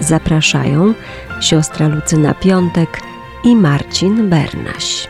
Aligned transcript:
Zapraszają 0.00 0.94
siostra 1.40 1.88
Lucyna 1.88 2.34
Piątek 2.34 3.00
i 3.44 3.56
Marcin 3.56 4.30
Bernaś. 4.30 5.08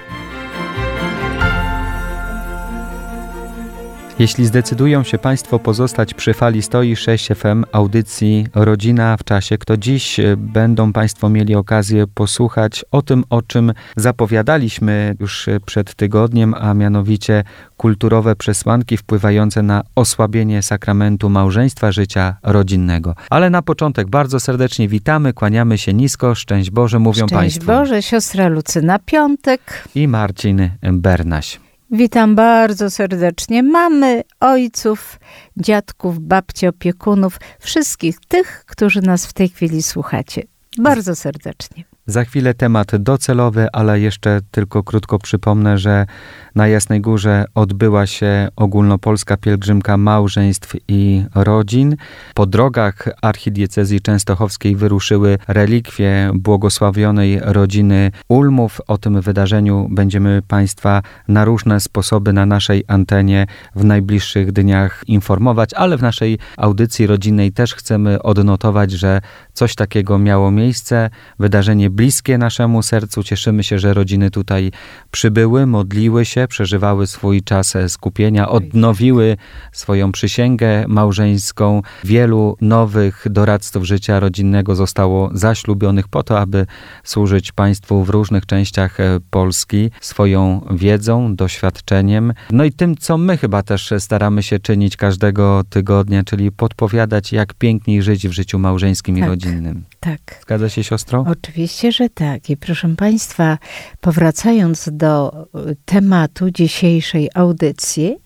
Jeśli 4.19 4.47
zdecydują 4.47 5.03
się 5.03 5.19
Państwo 5.19 5.59
pozostać 5.59 6.15
przy 6.15 6.35
fali 6.35 6.63
stoi 6.63 6.97
6 6.97 7.29
FM 7.29 7.65
audycji 7.73 8.47
Rodzina 8.55 9.17
w 9.17 9.25
czasie, 9.25 9.59
to 9.59 9.77
dziś 9.77 10.21
e, 10.21 10.37
będą 10.37 10.93
Państwo 10.93 11.29
mieli 11.29 11.55
okazję 11.55 12.07
posłuchać 12.07 12.85
o 12.91 13.03
tym, 13.03 13.25
o 13.31 13.43
czym 13.43 13.73
zapowiadaliśmy 13.97 15.17
już 15.21 15.47
przed 15.67 15.95
tygodniem, 15.95 16.55
a 16.55 16.75
mianowicie 16.75 17.45
kulturowe 17.77 18.37
przesłanki 18.37 18.97
wpływające 18.97 19.63
na 19.63 19.83
osłabienie 19.95 20.63
sakramentu 20.63 21.31
małżeństwa 21.31 21.93
życia 21.93 22.37
rodzinnego. 22.43 23.15
Ale 23.31 23.51
na 23.51 23.63
początek 23.63 24.09
bardzo 24.09 24.41
serdecznie 24.41 24.89
witamy, 24.89 25.33
kłaniamy 25.33 25.79
się 25.79 25.95
nisko, 25.95 26.35
szczęść 26.35 26.71
Boże 26.71 26.99
mówią 26.99 27.27
szczęść 27.27 27.33
Państwu. 27.33 27.65
Szczęść 27.65 27.79
Boże, 27.79 28.03
siostra 28.03 28.49
Lucyna 28.49 28.99
Piątek 28.99 29.89
i 29.95 30.09
Marcin 30.09 30.71
Bernaś. 30.83 31.68
Witam 31.91 32.35
bardzo 32.35 32.91
serdecznie 32.91 33.63
mamy, 33.63 34.23
ojców, 34.41 35.21
dziadków, 35.57 36.19
babci, 36.19 36.67
opiekunów, 36.67 37.41
wszystkich 37.61 38.17
tych, 38.29 38.65
którzy 38.67 39.03
nas 39.03 39.27
w 39.27 39.33
tej 39.33 39.49
chwili 39.49 39.83
słuchacie. 39.83 40.43
Bardzo 40.79 41.17
serdecznie. 41.17 41.85
Za 42.11 42.25
chwilę 42.25 42.55
temat 42.55 42.97
docelowy, 42.97 43.67
ale 43.73 44.01
jeszcze 44.01 44.41
tylko 44.51 44.83
krótko 44.83 45.19
przypomnę, 45.19 45.79
że 45.79 46.07
na 46.55 46.69
Jasnej 46.69 47.01
Górze 47.01 47.45
odbyła 47.55 48.07
się 48.07 48.49
ogólnopolska 48.57 49.37
pielgrzymka 49.37 49.97
małżeństw 49.97 50.75
i 50.89 51.25
rodzin. 51.35 51.97
Po 52.35 52.47
drogach 52.47 53.09
archidiecezji 53.23 54.01
częstochowskiej 54.01 54.77
wyruszyły 54.77 55.39
relikwie 55.49 56.31
błogosławionej 56.35 57.41
rodziny 57.43 58.11
Ulmów. 58.29 58.81
O 58.87 58.99
tym 58.99 59.21
wydarzeniu 59.21 59.89
będziemy 59.91 60.43
Państwa 60.49 61.03
na 61.29 61.45
różne 61.45 61.81
sposoby 61.81 62.33
na 62.33 62.47
naszej 62.47 62.85
antenie 62.87 63.47
w 63.75 63.85
najbliższych 63.85 64.53
dniach 64.53 65.03
informować, 65.07 65.75
ale 65.75 65.97
w 65.97 66.03
naszej 66.03 66.39
audycji 66.57 67.07
rodzinnej 67.07 67.53
też 67.53 67.75
chcemy 67.75 68.23
odnotować, 68.23 68.91
że 68.91 69.21
coś 69.53 69.75
takiego 69.75 70.19
miało 70.19 70.51
miejsce. 70.51 71.11
Wydarzenie 71.39 71.91
bliskie 71.99 72.39
naszemu 72.39 72.83
sercu. 72.83 73.23
Cieszymy 73.23 73.63
się, 73.63 73.79
że 73.79 73.95
rodziny 73.95 74.31
tutaj 74.31 74.71
przybyły, 75.11 75.67
modliły 75.67 76.25
się, 76.25 76.47
przeżywały 76.49 77.07
swój 77.07 77.43
czas 77.43 77.75
skupienia, 77.89 78.49
odnowiły 78.49 79.37
swoją 79.73 80.13
przysięgę 80.13 80.85
małżeńską. 80.89 81.83
Wielu 82.05 82.57
nowych 82.61 83.27
doradców 83.31 83.85
życia 83.85 84.21
rodzinnego 84.21 84.77
zostało 84.77 85.31
zaślubionych 85.33 86.09
po 86.09 86.23
to, 86.23 86.41
aby 86.41 86.67
służyć 87.05 87.53
państwu 87.53 88.05
w 88.05 88.11
różnych 88.11 88.47
częściach 88.47 89.01
e, 89.01 89.21
Polski 89.31 89.91
swoją 90.01 90.67
wiedzą, 90.71 91.37
doświadczeniem. 91.37 92.33
No 92.51 92.65
i 92.65 92.73
tym, 92.73 92.97
co 92.97 93.19
my 93.19 93.37
chyba 93.37 93.63
też 93.63 93.93
staramy 93.99 94.43
się 94.43 94.59
czynić 94.59 94.97
każdego 94.97 95.63
tygodnia, 95.71 96.25
czyli 96.25 96.53
podpowiadać, 96.53 97.33
jak 97.33 97.55
piękniej 97.55 98.03
żyć 98.03 98.29
w 98.29 98.33
życiu 98.33 98.59
małżeńskim 98.59 99.15
tak, 99.17 99.25
i 99.25 99.29
rodzinnym. 99.29 99.85
Tak. 100.01 100.21
Zgadza 100.43 100.69
się 100.69 100.85
siostro? 100.85 101.25
Oczywiście, 101.29 101.93
że 101.93 102.09
tak. 102.09 102.51
I 102.51 102.57
proszę 102.57 102.89
Państwa, 102.97 103.59
powracając 104.01 104.89
do 104.93 105.47
y, 105.71 105.77
tematu 105.85 106.51
dzisiejszej 106.51 107.31
audycji, 107.35 108.17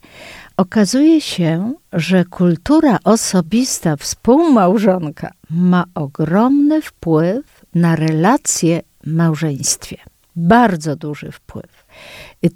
okazuje 0.56 1.20
się, 1.20 1.72
że 1.92 2.24
kultura 2.24 2.98
osobista 3.04 3.96
współmałżonka 3.96 5.30
ma 5.50 5.84
ogromny 5.94 6.82
wpływ 6.82 7.64
na 7.74 7.96
relacje 7.96 8.82
w 9.04 9.12
małżeństwie. 9.12 9.96
Bardzo 10.36 10.96
duży 10.96 11.32
wpływ. 11.32 11.86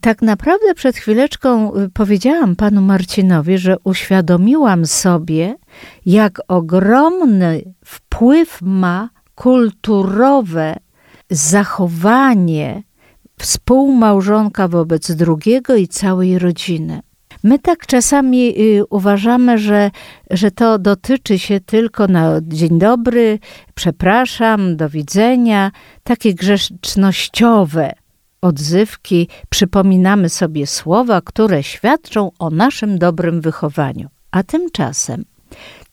Tak 0.01 0.23
naprawdę 0.23 0.75
przed 0.75 0.97
chwileczką 0.97 1.75
y, 1.77 1.91
powiedziałam 1.91 2.57
panu 2.57 2.83
Marcinowi, 2.83 3.59
że 3.59 3.77
uświadomiłam 3.85 4.87
sobie, 4.87 5.55
jak 6.07 6.41
ogromny 6.49 7.75
wpływ 7.85 8.59
ma 8.63 9.11
kulturowe 9.35 10.77
zachowanie 11.31 12.83
współmałżonka 13.39 14.69
wobec 14.69 15.13
drugiego 15.13 15.77
i 15.77 15.89
całej 15.89 16.39
rodziny. 16.39 17.01
My 17.43 17.59
tak 17.59 17.87
czasami 17.87 18.61
y, 18.61 18.85
uważamy, 18.91 19.59
że, 19.59 19.91
że 20.31 20.51
to 20.51 20.79
dotyczy 20.79 21.39
się 21.39 21.61
tylko 21.61 22.07
na 22.07 22.41
dzień 22.43 22.79
dobry, 22.79 23.39
przepraszam, 23.75 24.77
do 24.77 24.89
widzenia, 24.89 25.71
takie 26.05 26.35
grzecznościowe 26.35 27.93
odzywki, 28.47 29.29
przypominamy 29.51 30.29
sobie 30.29 30.67
słowa, 30.67 31.21
które 31.21 31.63
świadczą 31.63 32.31
o 32.39 32.51
naszym 32.51 32.99
dobrym 32.99 33.41
wychowaniu. 33.41 34.09
A 34.31 34.43
tymczasem 34.43 35.25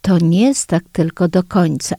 to 0.01 0.17
nie 0.17 0.41
jest 0.41 0.67
tak 0.67 0.83
tylko 0.91 1.27
do 1.27 1.43
końca. 1.43 1.95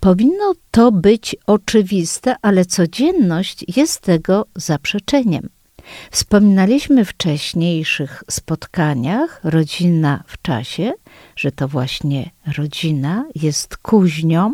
Powinno 0.00 0.52
to 0.70 0.92
być 0.92 1.36
oczywiste, 1.46 2.36
ale 2.42 2.64
codzienność 2.64 3.64
jest 3.76 4.00
tego 4.00 4.46
zaprzeczeniem. 4.56 5.48
Wspominaliśmy 6.10 7.04
w 7.04 7.10
wcześniejszych 7.10 8.22
spotkaniach 8.30 9.40
rodzina 9.44 10.24
w 10.26 10.42
czasie, 10.42 10.92
że 11.36 11.52
to 11.52 11.68
właśnie 11.68 12.30
rodzina 12.56 13.24
jest 13.34 13.76
kuźnią, 13.76 14.52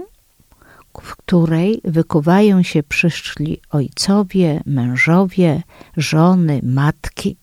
w 1.02 1.16
której 1.16 1.80
wykuwają 1.84 2.62
się 2.62 2.82
przyszli 2.82 3.60
ojcowie, 3.70 4.62
mężowie, 4.66 5.62
żony, 5.96 6.60
matki. 6.62 7.36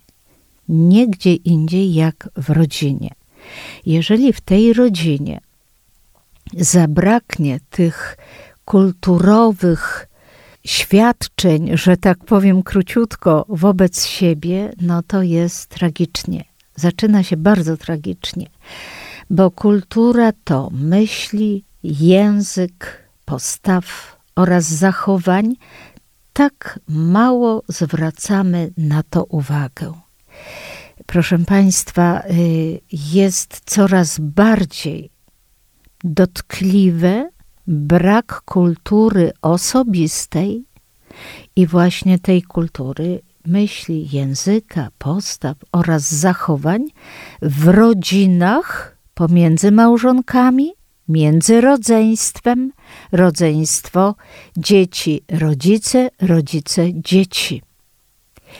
Nigdzie 0.69 1.33
indziej 1.33 1.93
jak 1.93 2.29
w 2.35 2.49
rodzinie. 2.49 3.09
Jeżeli 3.85 4.33
w 4.33 4.41
tej 4.41 4.73
rodzinie 4.73 5.41
zabraknie 6.57 7.59
tych 7.69 8.17
kulturowych 8.65 10.07
świadczeń, 10.65 11.69
że 11.73 11.97
tak 11.97 12.25
powiem 12.25 12.63
króciutko, 12.63 13.45
wobec 13.49 14.05
siebie, 14.05 14.71
no 14.81 15.03
to 15.03 15.21
jest 15.21 15.67
tragicznie. 15.67 16.43
Zaczyna 16.75 17.23
się 17.23 17.37
bardzo 17.37 17.77
tragicznie, 17.77 18.47
bo 19.29 19.51
kultura 19.51 20.31
to 20.43 20.69
myśli, 20.73 21.63
język, 21.83 23.08
postaw 23.29 23.85
oraz 24.35 24.65
zachowań, 24.65 25.55
tak 26.33 26.79
mało 26.87 27.63
zwracamy 27.67 28.71
na 28.77 29.03
to 29.03 29.23
uwagę. 29.23 29.93
Proszę 31.05 31.39
Państwa, 31.39 32.21
y, 32.21 32.79
jest 32.91 33.61
coraz 33.65 34.19
bardziej 34.19 35.09
dotkliwe 36.03 37.29
brak 37.67 38.41
kultury 38.45 39.31
osobistej 39.41 40.65
i 41.55 41.67
właśnie 41.67 42.19
tej 42.19 42.41
kultury 42.41 43.21
myśli, 43.45 44.09
języka, 44.11 44.87
postaw 44.97 45.57
oraz 45.71 46.11
zachowań 46.11 46.81
w 47.41 47.67
rodzinach 47.67 48.97
pomiędzy 49.13 49.71
małżonkami, 49.71 50.78
między 51.09 51.61
rodzeństwem, 51.61 52.71
rodzeństwo, 53.11 54.15
dzieci, 54.57 55.21
rodzice, 55.29 56.09
rodzice, 56.21 56.85
dzieci. 56.93 57.61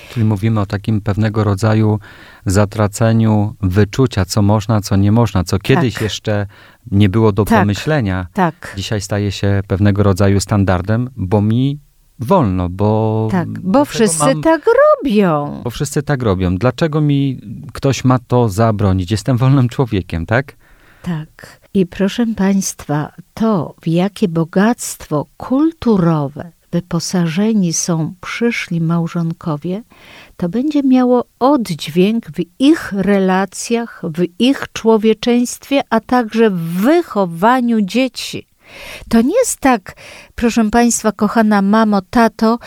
Czyli 0.09 0.25
mówimy 0.25 0.59
o 0.59 0.65
takim 0.65 1.01
pewnego 1.01 1.43
rodzaju 1.43 1.99
zatraceniu 2.45 3.55
wyczucia, 3.61 4.25
co 4.25 4.41
można, 4.41 4.81
co 4.81 4.95
nie 4.95 5.11
można, 5.11 5.43
co 5.43 5.59
kiedyś 5.59 5.93
tak. 5.93 6.03
jeszcze 6.03 6.47
nie 6.91 7.09
było 7.09 7.31
do 7.31 7.45
tak. 7.45 7.59
pomyślenia. 7.59 8.27
Tak. 8.33 8.73
Dzisiaj 8.77 9.01
staje 9.01 9.31
się 9.31 9.61
pewnego 9.67 10.03
rodzaju 10.03 10.39
standardem, 10.39 11.09
bo 11.15 11.41
mi 11.41 11.79
wolno, 12.19 12.69
bo. 12.69 13.27
Tak, 13.31 13.59
bo 13.59 13.85
wszyscy 13.85 14.25
mam, 14.25 14.41
tak 14.41 14.61
robią. 14.65 15.61
Bo 15.63 15.69
wszyscy 15.69 16.03
tak 16.03 16.23
robią. 16.23 16.55
Dlaczego 16.57 17.01
mi 17.01 17.41
ktoś 17.73 18.03
ma 18.03 18.19
to 18.19 18.49
zabronić? 18.49 19.11
Jestem 19.11 19.37
wolnym 19.37 19.69
człowiekiem, 19.69 20.25
tak? 20.25 20.55
Tak. 21.01 21.58
I 21.73 21.85
proszę 21.85 22.25
Państwa, 22.35 23.13
to 23.33 23.75
w 23.81 23.87
jakie 23.87 24.27
bogactwo 24.27 25.25
kulturowe 25.37 26.51
wyposażeni 26.71 27.73
są 27.73 28.13
przyszli 28.21 28.81
małżonkowie, 28.81 29.83
to 30.37 30.49
będzie 30.49 30.83
miało 30.83 31.25
oddźwięk 31.39 32.25
w 32.25 32.39
ich 32.59 32.91
relacjach, 32.91 34.01
w 34.03 34.23
ich 34.39 34.65
człowieczeństwie, 34.73 35.81
a 35.89 35.99
także 35.99 36.49
w 36.49 36.59
wychowaniu 36.59 37.81
dzieci. 37.81 38.47
To 39.09 39.21
nie 39.21 39.35
jest 39.37 39.59
tak, 39.59 39.95
proszę 40.35 40.69
Państwa, 40.69 41.11
kochana 41.11 41.61
mamo, 41.61 42.01
tato, 42.09 42.59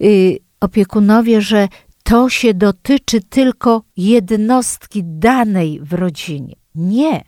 yy, 0.00 0.36
opiekunowie, 0.60 1.40
że 1.40 1.68
to 2.02 2.28
się 2.28 2.54
dotyczy 2.54 3.20
tylko 3.20 3.82
jednostki 3.96 5.02
danej 5.04 5.80
w 5.82 5.92
rodzinie. 5.92 6.54
Nie. 6.74 7.27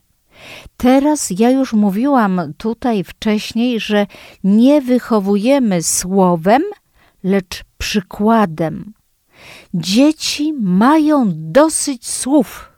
Teraz 0.76 1.30
ja 1.30 1.50
już 1.50 1.72
mówiłam 1.72 2.52
tutaj 2.56 3.04
wcześniej, 3.04 3.80
że 3.80 4.06
nie 4.44 4.82
wychowujemy 4.82 5.82
słowem, 5.82 6.62
lecz 7.24 7.64
przykładem. 7.78 8.92
Dzieci 9.74 10.52
mają 10.52 11.24
dosyć 11.34 12.08
słów. 12.08 12.72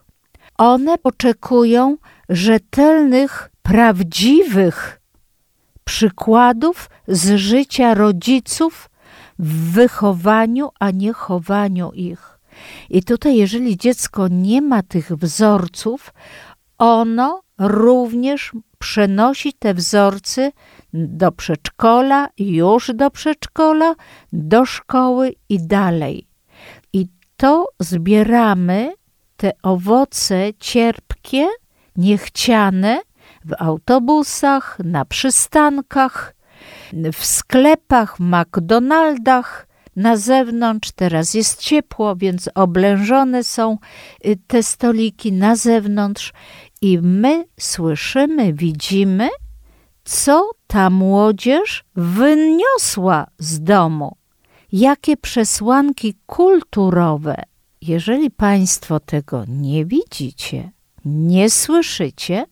One 0.57 0.95
oczekują 1.03 1.97
rzetelnych, 2.29 3.49
prawdziwych 3.63 5.01
przykładów 5.83 6.89
z 7.07 7.35
życia 7.35 7.93
rodziców 7.93 8.89
w 9.39 9.71
wychowaniu, 9.71 10.69
a 10.79 10.91
nie 10.91 11.13
chowaniu 11.13 11.91
ich. 11.91 12.39
I 12.89 13.03
tutaj, 13.03 13.37
jeżeli 13.37 13.77
dziecko 13.77 14.27
nie 14.27 14.61
ma 14.61 14.83
tych 14.83 15.11
wzorców, 15.11 16.13
ono 16.77 17.42
również 17.59 18.51
przenosi 18.79 19.53
te 19.53 19.73
wzorce 19.73 20.51
do 20.93 21.31
przedszkola, 21.31 22.29
już 22.37 22.91
do 22.93 23.11
przedszkola, 23.11 23.95
do 24.33 24.65
szkoły 24.65 25.33
i 25.49 25.67
dalej. 25.67 26.27
I 26.93 27.07
to 27.37 27.67
zbieramy, 27.79 28.93
te 29.37 29.51
owoce 29.63 30.53
cierpkie, 30.59 31.47
niechciane 31.95 32.99
w 33.45 33.53
autobusach, 33.59 34.77
na 34.83 35.05
przystankach, 35.05 36.35
w 37.13 37.25
sklepach, 37.25 38.19
McDonaldach, 38.19 39.67
na 39.95 40.17
zewnątrz. 40.17 40.91
Teraz 40.91 41.33
jest 41.33 41.61
ciepło, 41.61 42.15
więc 42.15 42.49
oblężone 42.55 43.43
są 43.43 43.77
y, 44.25 44.37
te 44.47 44.63
stoliki 44.63 45.31
na 45.31 45.55
zewnątrz 45.55 46.33
i 46.83 46.99
my 47.01 47.45
słyszymy, 47.59 48.53
widzimy, 48.53 49.29
co 50.03 50.49
ta 50.67 50.89
młodzież 50.89 51.83
wyniosła 51.95 53.27
z 53.39 53.63
domu, 53.63 54.15
jakie 54.71 55.17
przesłanki 55.17 56.13
kulturowe. 56.25 57.35
Jeżeli 57.81 58.31
Państwo 58.31 58.99
tego 58.99 59.43
nie 59.47 59.85
widzicie, 59.85 60.71
nie 61.05 61.49
słyszycie, 61.49 62.45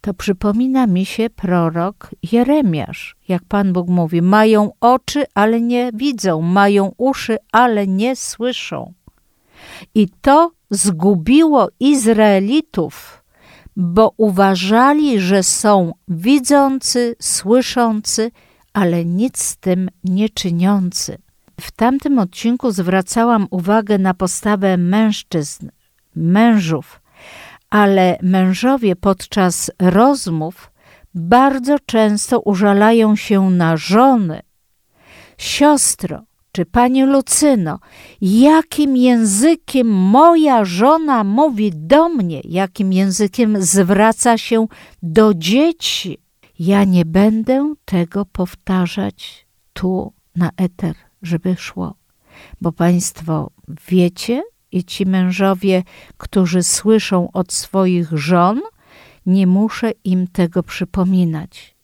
to 0.00 0.14
przypomina 0.14 0.86
mi 0.86 1.04
się 1.06 1.30
prorok 1.30 2.10
Jeremiasz. 2.32 3.16
Jak 3.28 3.42
Pan 3.48 3.72
Bóg 3.72 3.88
mówi, 3.88 4.22
mają 4.22 4.70
oczy, 4.80 5.24
ale 5.34 5.60
nie 5.60 5.90
widzą, 5.94 6.42
mają 6.42 6.92
uszy, 6.96 7.36
ale 7.52 7.86
nie 7.86 8.16
słyszą. 8.16 8.92
I 9.94 10.08
to 10.20 10.52
zgubiło 10.70 11.68
Izraelitów, 11.80 13.17
bo 13.80 14.12
uważali, 14.16 15.20
że 15.20 15.42
są 15.42 15.92
widzący, 16.08 17.16
słyszący, 17.20 18.30
ale 18.72 19.04
nic 19.04 19.42
z 19.42 19.56
tym 19.56 19.88
nie 20.04 20.28
czyniący. 20.28 21.18
W 21.60 21.70
tamtym 21.70 22.18
odcinku 22.18 22.70
zwracałam 22.70 23.46
uwagę 23.50 23.98
na 23.98 24.14
postawę 24.14 24.76
mężczyzn, 24.76 25.68
mężów, 26.16 27.00
ale 27.70 28.18
mężowie 28.22 28.96
podczas 28.96 29.70
rozmów 29.78 30.70
bardzo 31.14 31.78
często 31.86 32.40
użalają 32.40 33.16
się 33.16 33.50
na 33.50 33.76
żony. 33.76 34.40
Siostro, 35.38 36.22
czy 36.58 36.66
pani 36.66 37.02
Lucyno, 37.02 37.78
jakim 38.20 38.96
językiem 38.96 39.88
moja 39.88 40.64
żona 40.64 41.24
mówi 41.24 41.72
do 41.74 42.08
mnie, 42.08 42.40
jakim 42.44 42.92
językiem 42.92 43.62
zwraca 43.62 44.38
się 44.38 44.66
do 45.02 45.34
dzieci? 45.34 46.18
Ja 46.58 46.84
nie 46.84 47.04
będę 47.04 47.74
tego 47.84 48.24
powtarzać 48.24 49.46
tu 49.72 50.12
na 50.36 50.50
eter, 50.56 50.94
żeby 51.22 51.56
szło, 51.56 51.94
bo 52.60 52.72
państwo 52.72 53.50
wiecie, 53.88 54.42
i 54.72 54.84
ci 54.84 55.06
mężowie, 55.06 55.82
którzy 56.16 56.62
słyszą 56.62 57.32
od 57.32 57.52
swoich 57.52 58.12
żon, 58.12 58.60
nie 59.26 59.46
muszę 59.46 59.90
im 60.04 60.26
tego 60.26 60.62
przypominać. 60.62 61.76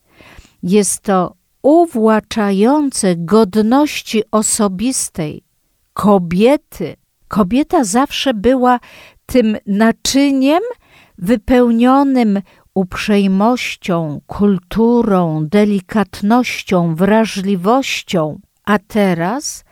Jest 0.62 1.00
to 1.00 1.35
uwłaczające 1.64 3.16
godności 3.16 4.22
osobistej 4.31 5.44
kobiety. 5.93 6.96
Kobieta 7.28 7.84
zawsze 7.84 8.34
była 8.34 8.81
tym 9.26 9.56
naczyniem 9.66 10.62
wypełnionym 11.19 12.40
uprzejmością, 12.75 14.20
kulturą, 14.26 15.46
delikatnością, 15.46 16.94
wrażliwością, 16.94 18.40
a 18.64 18.78
teraz 18.78 19.64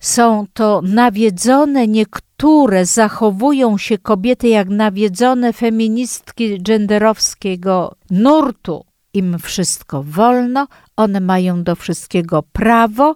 są 0.00 0.46
to 0.52 0.80
nawiedzone 0.84 1.86
niektóre, 1.86 2.86
zachowują 2.86 3.78
się 3.78 3.98
kobiety 3.98 4.48
jak 4.48 4.68
nawiedzone 4.68 5.52
feministki 5.52 6.62
genderowskiego 6.62 7.94
nurtu. 8.10 8.89
Im 9.14 9.38
wszystko 9.38 10.02
wolno, 10.02 10.66
one 10.96 11.20
mają 11.20 11.62
do 11.62 11.76
wszystkiego 11.76 12.42
prawo. 12.42 13.14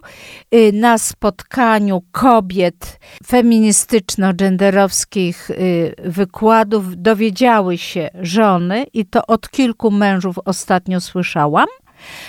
Y, 0.55 0.71
na 0.73 0.97
spotkaniu 0.97 2.03
kobiet 2.11 2.99
feministyczno-genderowskich 3.27 5.49
y, 5.49 5.95
wykładów 6.03 7.01
dowiedziały 7.01 7.77
się 7.77 8.09
żony, 8.21 8.85
i 8.93 9.05
to 9.05 9.27
od 9.27 9.49
kilku 9.49 9.91
mężów 9.91 10.35
ostatnio 10.45 11.01
słyszałam, 11.01 11.67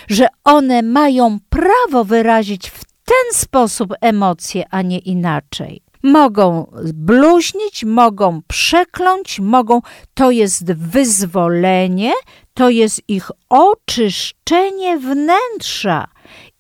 że 0.09 0.27
one 0.45 0.83
mają 0.83 1.39
prawo 1.49 2.05
wyrazić 2.05 2.71
w 2.71 2.85
ten 2.85 3.33
sposób 3.33 3.95
emocje, 4.01 4.65
a 4.71 4.83
nie 4.83 4.99
inaczej. 4.99 5.83
Mogą 6.07 6.73
bluźnić, 6.95 7.85
mogą 7.85 8.43
przekląć, 8.49 9.41
mogą. 9.41 9.83
To 10.15 10.31
jest 10.31 10.73
wyzwolenie, 10.73 12.13
to 12.55 12.71
jest 12.71 13.03
ich 13.09 13.31
oczyszczenie 13.49 14.99
wnętrza 14.99 16.09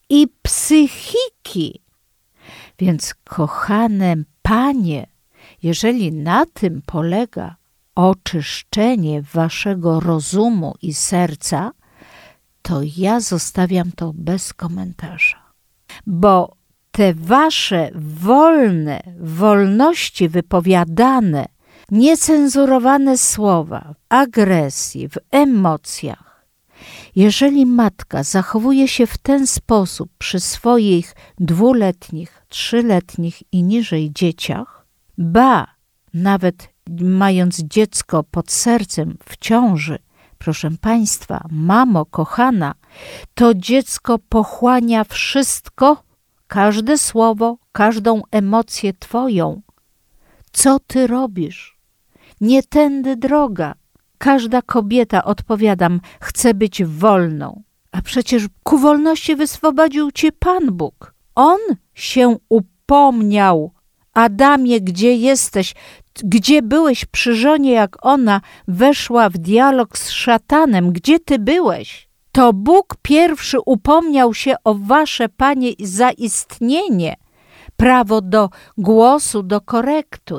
i 0.09 0.29
psychiki. 0.43 1.83
Więc, 2.79 3.15
kochane 3.25 4.17
panie, 4.43 5.07
jeżeli 5.63 6.13
na 6.13 6.47
tym 6.47 6.83
polega 6.87 7.57
oczyszczenie 7.95 9.23
waszego 9.23 10.01
rozumu 10.01 10.75
i 10.83 10.95
serca, 10.95 11.73
to 12.63 12.81
ja 12.97 13.21
zostawiam 13.21 13.93
to 13.93 14.13
bez 14.15 14.55
komentarza 14.55 15.47
bo 16.07 16.56
te 16.97 17.15
wasze 17.15 17.91
wolne 17.95 19.01
wolności 19.21 20.29
wypowiadane, 20.29 21.47
niecenzurowane 21.91 23.19
słowa 23.19 23.95
w 23.95 23.97
agresji, 24.09 25.09
w 25.09 25.17
emocjach, 25.31 26.47
jeżeli 27.17 27.67
matka 27.67 28.23
zachowuje 28.23 28.89
się 28.89 29.07
w 29.07 29.19
ten 29.19 29.47
sposób 29.47 30.11
przy 30.19 30.41
swoich 30.41 31.15
dwuletnich, 31.39 32.43
trzyletnich 32.49 33.43
i 33.53 33.63
niżej 33.63 34.13
dzieciach, 34.13 34.87
ba, 35.19 35.67
nawet 36.15 36.69
mając 37.01 37.59
dziecko 37.59 38.25
pod 38.25 38.53
sercem 38.53 39.19
w 39.29 39.37
ciąży, 39.37 39.99
proszę 40.39 40.71
Państwa, 40.81 41.47
mamo 41.51 42.05
kochana, 42.05 42.75
to 43.35 43.55
dziecko 43.55 44.19
pochłania 44.19 45.05
wszystko, 45.05 46.06
każde 46.49 46.99
słowo, 46.99 47.59
każdą 47.73 48.23
emocję 48.31 48.93
Twoją. 48.93 49.63
Co 50.53 50.79
Ty 50.87 51.07
robisz? 51.07 51.79
Nie 52.41 52.63
tędy 52.63 53.17
droga. 53.17 53.75
Każda 54.19 54.63
kobieta, 54.63 55.25
odpowiadam, 55.25 56.01
chce 56.21 56.55
być 56.55 56.85
wolną. 56.85 57.63
A 57.93 58.03
przecież 58.03 58.47
ku 58.63 58.79
wolności 58.79 59.37
wyswobodził 59.37 60.11
Cię 60.11 60.33
Pan 60.33 60.73
Bóg. 60.73 61.15
On 61.35 61.59
się 61.95 62.37
upomniał. 62.49 63.73
Adamie, 64.15 64.81
gdzie 64.81 65.17
jesteś? 65.17 65.75
Gdzie 66.25 66.63
byłeś 66.63 67.05
przy 67.05 67.35
żonie, 67.35 67.73
jak 67.73 68.07
ona 68.07 68.41
weszła 68.69 69.29
w 69.29 69.39
dialog 69.39 69.99
z 69.99 70.11
szatanem? 70.11 70.93
Gdzie 70.93 71.21
ty 71.21 71.39
byłeś? 71.39 72.06
To 72.37 72.53
Bóg 72.53 72.97
pierwszy 73.03 73.59
upomniał 73.67 74.35
się 74.35 74.55
o 74.65 74.75
wasze, 74.75 75.29
panie, 75.29 75.73
zaistnienie, 75.81 77.17
prawo 77.77 78.21
do 78.21 78.51
głosu, 78.79 79.43
do 79.43 79.61
korekty. 79.61 80.35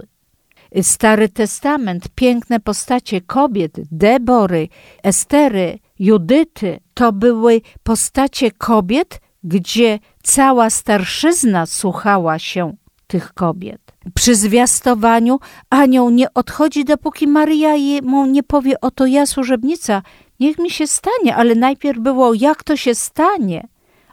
Stary 0.82 1.30
Testament, 1.30 2.10
piękne 2.16 2.60
postacie 2.60 3.22
kobiet, 3.22 3.72
Debory, 3.92 4.68
Estery, 5.04 5.80
Judyty, 6.00 6.80
to 6.94 7.14
były 7.14 7.62
postacie 7.84 8.52
kobiet, 8.52 9.22
gdzie 9.44 10.00
cała 10.24 10.70
starszyzna 10.70 11.66
słuchała 11.66 12.40
się 12.40 12.74
tych 13.08 13.34
kobiet. 13.34 13.82
Przy 14.14 14.36
zwiastowaniu 14.36 15.40
anioł 15.70 16.10
nie 16.10 16.34
odchodzi, 16.34 16.86
dopóki 16.86 17.28
Maryja 17.28 17.74
mu 18.04 18.26
nie 18.26 18.44
powie, 18.44 18.82
oto 18.82 19.06
ja 19.06 19.26
służebnica, 19.26 20.02
niech 20.40 20.58
mi 20.58 20.70
się 20.70 20.88
stanie, 20.88 21.36
ale 21.36 21.56
najpierw 21.56 22.00
było, 22.00 22.34
jak 22.34 22.64
to 22.64 22.78
się 22.78 22.96
stanie. 22.96 23.68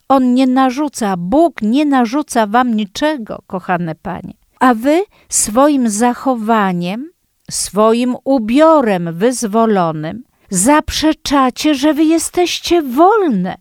On 0.09 0.35
nie 0.35 0.47
narzuca, 0.47 1.16
Bóg 1.16 1.62
nie 1.62 1.85
narzuca 1.85 2.47
wam 2.47 2.75
niczego, 2.75 3.43
kochane 3.47 3.95
panie. 3.95 4.35
A 4.61 4.75
wy 4.75 5.04
swoim 5.28 5.88
zachowaniem, 5.88 7.11
swoim 7.50 8.16
ubiorem 8.25 9.14
wyzwolonym 9.14 10.25
zaprzeczacie, 10.50 11.75
że 11.75 11.95
wy 11.95 12.04
jesteście 12.04 12.83
wolne. 12.83 13.57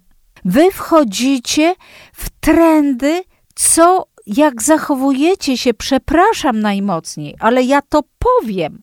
Wy 0.46 0.72
wchodzicie 0.72 1.76
w 2.14 2.30
trendy, 2.30 3.24
co 3.56 4.06
jak 4.26 4.62
zachowujecie 4.62 5.58
się, 5.58 5.74
przepraszam 5.74 6.60
najmocniej, 6.60 7.36
ale 7.40 7.64
ja 7.64 7.82
to 7.82 8.04
powiem, 8.20 8.82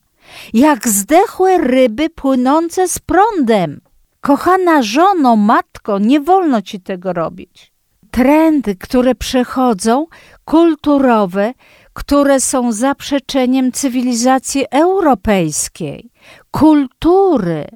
jak 0.52 0.88
zdechłe 0.88 1.58
ryby 1.58 2.10
płynące 2.10 2.88
z 2.88 2.98
prądem. 2.98 3.80
Kochana 4.20 4.82
żono, 4.82 5.36
matko, 5.36 5.98
nie 5.98 6.20
wolno 6.20 6.62
ci 6.62 6.80
tego 6.80 7.12
robić. 7.12 7.72
Trendy, 8.10 8.76
które 8.76 9.14
przechodzą, 9.14 10.06
kulturowe, 10.44 11.54
które 11.92 12.40
są 12.40 12.72
zaprzeczeniem 12.72 13.72
cywilizacji 13.72 14.64
europejskiej, 14.70 16.10
kultury 16.50 17.66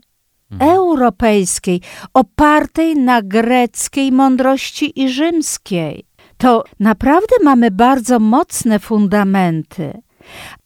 mhm. 0.50 0.70
europejskiej, 0.70 1.80
opartej 2.14 2.96
na 2.96 3.22
greckiej 3.22 4.12
mądrości 4.12 5.00
i 5.02 5.08
rzymskiej. 5.08 6.06
To 6.38 6.64
naprawdę 6.80 7.34
mamy 7.44 7.70
bardzo 7.70 8.18
mocne 8.18 8.78
fundamenty. 8.78 10.03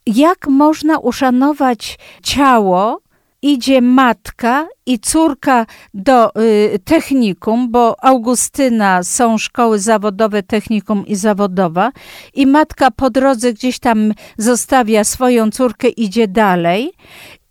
Jak 0.05 0.47
można 0.47 0.97
uszanować 0.99 1.99
ciało, 2.23 3.01
idzie 3.41 3.81
matka 3.81 4.67
i 4.85 4.99
córka 4.99 5.65
do 5.93 6.41
y, 6.41 6.79
technikum, 6.85 7.71
bo 7.71 7.95
Augustyna 8.05 9.03
są 9.03 9.37
szkoły 9.37 9.79
zawodowe, 9.79 10.43
technikum 10.43 11.07
i 11.07 11.15
zawodowa, 11.15 11.91
i 12.33 12.47
matka 12.47 12.91
po 12.91 13.09
drodze 13.09 13.53
gdzieś 13.53 13.79
tam 13.79 14.13
zostawia 14.37 15.03
swoją 15.03 15.51
córkę, 15.51 15.87
idzie 15.87 16.27
dalej, 16.27 16.91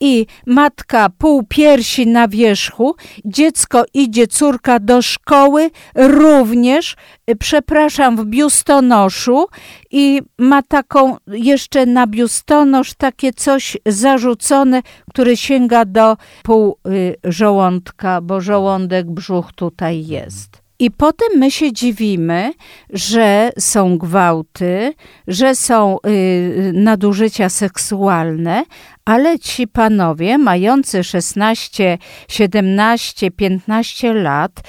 i 0.00 0.26
matka 0.46 1.08
pół 1.18 1.42
piersi 1.42 2.06
na 2.06 2.28
wierzchu, 2.28 2.96
dziecko 3.24 3.84
idzie, 3.94 4.26
córka 4.26 4.80
do 4.80 5.02
szkoły, 5.02 5.70
również, 5.94 6.96
y, 7.30 7.36
przepraszam, 7.36 8.16
w 8.16 8.24
biustonoszu 8.24 9.46
i 9.90 10.22
ma 10.38 10.62
taką 10.62 11.16
jeszcze 11.26 11.86
na 11.86 12.06
biustonosz 12.06 12.94
takie 12.94 13.32
coś 13.32 13.76
zarzucone, 13.86 14.82
które 15.10 15.36
sięga 15.36 15.84
do 15.84 16.16
pół 16.42 16.78
y, 16.86 17.16
żołądka, 17.24 18.20
bo 18.20 18.40
żołądek, 18.40 19.10
brzuch 19.10 19.52
tutaj 19.52 20.06
jest. 20.06 20.57
I 20.78 20.90
potem 20.90 21.28
my 21.38 21.50
się 21.50 21.72
dziwimy, 21.72 22.52
że 22.90 23.50
są 23.58 23.98
gwałty, 23.98 24.94
że 25.28 25.54
są 25.54 25.96
y, 26.06 26.72
nadużycia 26.74 27.48
seksualne, 27.48 28.64
ale 29.04 29.38
ci 29.38 29.68
panowie 29.68 30.38
mający 30.38 31.04
16, 31.04 31.98
17, 32.28 33.30
15 33.30 34.14
lat, 34.14 34.60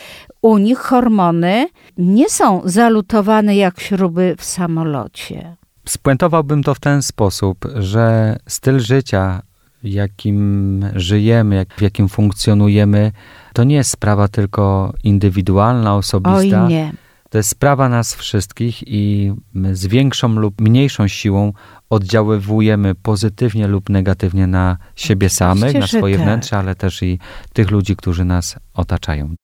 u 0.41 0.57
nich 0.57 0.77
hormony 0.77 1.67
nie 1.97 2.29
są 2.29 2.61
zalutowane 2.65 3.55
jak 3.55 3.79
śruby 3.79 4.35
w 4.37 4.43
samolocie. 4.43 5.55
Spuentowałbym 5.87 6.63
to 6.63 6.75
w 6.75 6.79
ten 6.79 7.01
sposób, 7.01 7.57
że 7.75 8.35
styl 8.47 8.79
życia, 8.79 9.41
jakim 9.83 10.85
żyjemy, 10.95 11.55
jak, 11.55 11.73
w 11.73 11.81
jakim 11.81 12.09
funkcjonujemy, 12.09 13.11
to 13.53 13.63
nie 13.63 13.75
jest 13.75 13.91
sprawa 13.91 14.27
tylko 14.27 14.93
indywidualna, 15.03 15.95
osobista. 15.95 16.63
Oj 16.63 16.69
nie. 16.69 16.93
To 17.29 17.37
jest 17.37 17.49
sprawa 17.49 17.89
nas 17.89 18.15
wszystkich 18.15 18.83
i 18.87 19.33
my 19.53 19.75
z 19.75 19.87
większą 19.87 20.29
lub 20.29 20.61
mniejszą 20.61 21.07
siłą 21.07 21.53
oddziaływujemy 21.89 22.95
pozytywnie 22.95 23.67
lub 23.67 23.89
negatywnie 23.89 24.47
na 24.47 24.77
siebie 24.95 25.27
Oczywiście, 25.27 25.37
samych, 25.37 25.73
na 25.73 25.87
swoje 25.87 26.15
tak. 26.15 26.25
wnętrze, 26.25 26.57
ale 26.57 26.75
też 26.75 27.03
i 27.03 27.19
tych 27.53 27.71
ludzi, 27.71 27.95
którzy 27.95 28.25
nas 28.25 28.55
otaczają. 28.73 29.35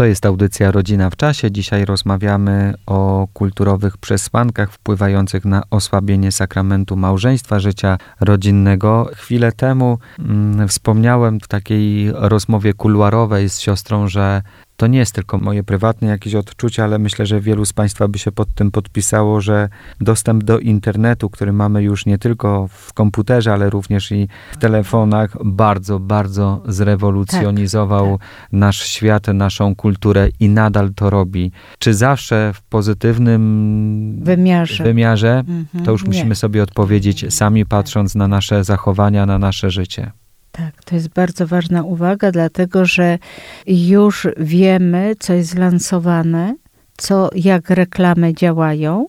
To 0.00 0.04
jest 0.04 0.26
audycja 0.26 0.70
Rodzina 0.70 1.10
w 1.10 1.16
czasie. 1.16 1.50
Dzisiaj 1.50 1.84
rozmawiamy 1.84 2.74
o 2.86 3.28
kulturowych 3.32 3.98
przesłankach 3.98 4.72
wpływających 4.72 5.44
na 5.44 5.62
osłabienie 5.70 6.32
sakramentu 6.32 6.96
małżeństwa, 6.96 7.58
życia 7.58 7.98
rodzinnego. 8.20 9.10
Chwilę 9.14 9.52
temu 9.52 9.98
mm, 10.18 10.68
wspomniałem 10.68 11.40
w 11.40 11.48
takiej 11.48 12.12
rozmowie 12.12 12.74
kuluarowej 12.74 13.48
z 13.48 13.60
siostrą, 13.60 14.08
że 14.08 14.42
to 14.80 14.86
nie 14.86 14.98
jest 14.98 15.14
tylko 15.14 15.38
moje 15.38 15.62
prywatne 15.62 16.08
jakieś 16.08 16.34
odczucie, 16.34 16.84
ale 16.84 16.98
myślę, 16.98 17.26
że 17.26 17.40
wielu 17.40 17.64
z 17.64 17.72
Państwa 17.72 18.08
by 18.08 18.18
się 18.18 18.32
pod 18.32 18.54
tym 18.54 18.70
podpisało, 18.70 19.40
że 19.40 19.68
dostęp 20.00 20.44
do 20.44 20.58
internetu, 20.58 21.30
który 21.30 21.52
mamy 21.52 21.82
już 21.82 22.06
nie 22.06 22.18
tylko 22.18 22.68
w 22.68 22.92
komputerze, 22.92 23.52
ale 23.52 23.70
również 23.70 24.12
i 24.12 24.28
w 24.52 24.56
telefonach, 24.56 25.36
bardzo, 25.44 25.98
bardzo 25.98 26.62
zrewolucjonizował 26.68 28.18
tak, 28.18 28.20
tak. 28.20 28.52
nasz 28.52 28.82
świat, 28.82 29.26
naszą 29.26 29.74
kulturę 29.74 30.28
i 30.40 30.48
nadal 30.48 30.94
to 30.94 31.10
robi. 31.10 31.52
Czy 31.78 31.94
zawsze 31.94 32.52
w 32.54 32.62
pozytywnym 32.62 34.20
wymiarze, 34.22 34.84
wymiarze 34.84 35.38
mhm, 35.38 35.84
to 35.84 35.90
już 35.90 36.04
musimy 36.04 36.28
nie. 36.28 36.34
sobie 36.34 36.62
odpowiedzieć, 36.62 37.34
sami 37.34 37.66
patrząc 37.66 38.14
na 38.14 38.28
nasze 38.28 38.64
zachowania, 38.64 39.26
na 39.26 39.38
nasze 39.38 39.70
życie. 39.70 40.12
Tak, 40.52 40.84
to 40.84 40.94
jest 40.94 41.08
bardzo 41.08 41.46
ważna 41.46 41.82
uwaga, 41.82 42.30
dlatego 42.30 42.84
że 42.84 43.18
już 43.66 44.26
wiemy, 44.36 45.14
co 45.18 45.32
jest 45.32 45.58
lansowane, 45.58 46.54
co, 46.96 47.30
jak 47.34 47.70
reklamy 47.70 48.34
działają 48.34 49.06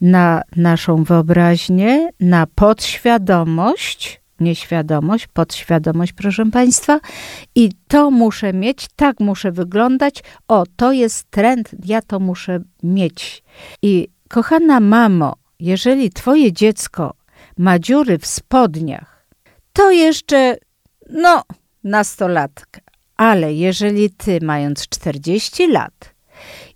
na 0.00 0.42
naszą 0.56 1.04
wyobraźnię, 1.04 2.10
na 2.20 2.46
podświadomość, 2.54 4.20
nieświadomość, 4.40 5.26
podświadomość, 5.26 6.12
proszę 6.12 6.50
Państwa, 6.50 7.00
i 7.54 7.70
to 7.88 8.10
muszę 8.10 8.52
mieć, 8.52 8.86
tak 8.96 9.20
muszę 9.20 9.52
wyglądać, 9.52 10.22
o, 10.48 10.64
to 10.76 10.92
jest 10.92 11.30
trend, 11.30 11.70
ja 11.84 12.02
to 12.02 12.20
muszę 12.20 12.60
mieć. 12.82 13.42
I 13.82 14.08
kochana 14.28 14.80
mamo, 14.80 15.34
jeżeli 15.60 16.10
Twoje 16.10 16.52
dziecko 16.52 17.14
ma 17.58 17.78
dziury 17.78 18.18
w 18.18 18.26
spodniach, 18.26 19.26
to 19.72 19.90
jeszcze 19.90 20.56
no, 21.12 21.42
nastolatka. 21.84 22.80
Ale 23.16 23.54
jeżeli 23.54 24.10
ty, 24.10 24.38
mając 24.42 24.88
40 24.88 25.66
lat 25.66 26.14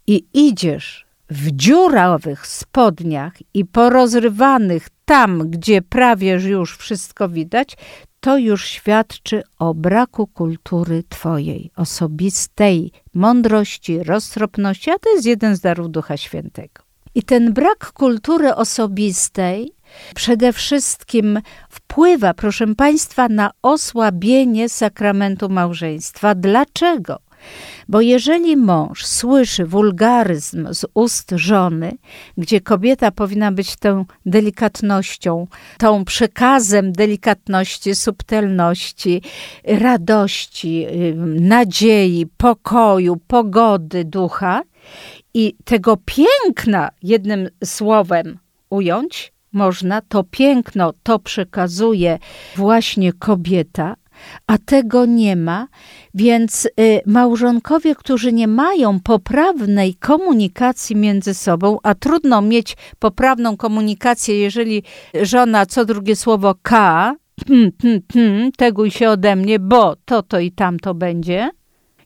i 0.06 0.24
idziesz 0.32 1.06
w 1.30 1.50
dziurawych 1.50 2.46
spodniach 2.46 3.32
i 3.54 3.64
porozrywanych 3.64 4.88
tam, 5.04 5.50
gdzie 5.50 5.82
prawie 5.82 6.32
już 6.32 6.76
wszystko 6.76 7.28
widać, 7.28 7.76
to 8.20 8.38
już 8.38 8.64
świadczy 8.64 9.42
o 9.58 9.74
braku 9.74 10.26
kultury 10.26 11.04
Twojej, 11.08 11.70
osobistej 11.76 12.92
mądrości, 13.14 14.02
roztropności, 14.02 14.90
a 14.90 14.98
to 14.98 15.10
jest 15.14 15.26
jeden 15.26 15.56
z 15.56 15.60
darów 15.60 15.90
Ducha 15.90 16.16
Świętego. 16.16 16.82
I 17.14 17.22
ten 17.22 17.52
brak 17.52 17.92
kultury 17.92 18.54
osobistej 18.54 19.72
przede 20.14 20.52
wszystkim 20.52 21.40
wpływa, 21.70 22.34
proszę 22.34 22.74
Państwa, 22.74 23.28
na 23.28 23.50
osłabienie 23.62 24.68
sakramentu 24.68 25.48
małżeństwa. 25.48 26.34
Dlaczego? 26.34 27.26
Bo 27.88 28.00
jeżeli 28.00 28.56
mąż 28.56 29.06
słyszy 29.06 29.66
wulgaryzm 29.66 30.74
z 30.74 30.86
ust 30.94 31.30
żony, 31.36 31.92
gdzie 32.38 32.60
kobieta 32.60 33.10
powinna 33.10 33.52
być 33.52 33.76
tą 33.76 34.04
delikatnością, 34.26 35.46
tą 35.78 36.04
przekazem 36.04 36.92
delikatności, 36.92 37.94
subtelności, 37.94 39.22
radości, 39.64 40.86
nadziei, 41.40 42.26
pokoju, 42.36 43.16
pogody 43.16 44.04
ducha 44.04 44.62
i 45.34 45.56
tego 45.64 45.96
piękna, 46.04 46.90
jednym 47.02 47.48
słowem 47.64 48.38
ująć, 48.70 49.32
można, 49.56 50.00
to 50.00 50.24
piękno 50.24 50.92
to 51.02 51.18
przekazuje 51.18 52.18
właśnie 52.56 53.12
kobieta, 53.12 53.96
a 54.46 54.58
tego 54.58 55.06
nie 55.06 55.36
ma, 55.36 55.68
więc 56.14 56.68
y, 56.80 57.00
małżonkowie, 57.06 57.94
którzy 57.94 58.32
nie 58.32 58.48
mają 58.48 59.00
poprawnej 59.00 59.94
komunikacji 59.94 60.96
między 60.96 61.34
sobą, 61.34 61.78
a 61.82 61.94
trudno 61.94 62.42
mieć 62.42 62.76
poprawną 62.98 63.56
komunikację, 63.56 64.38
jeżeli 64.38 64.82
żona 65.22 65.66
co 65.66 65.84
drugie 65.84 66.16
słowo 66.16 66.54
K, 66.62 67.14
hm, 67.48 67.70
hm, 67.82 68.00
hm, 68.12 68.50
teguj 68.56 68.90
się 68.90 69.10
ode 69.10 69.36
mnie, 69.36 69.58
bo 69.58 69.96
to, 70.04 70.22
to 70.22 70.38
i 70.38 70.52
tamto 70.52 70.94
będzie. 70.94 71.50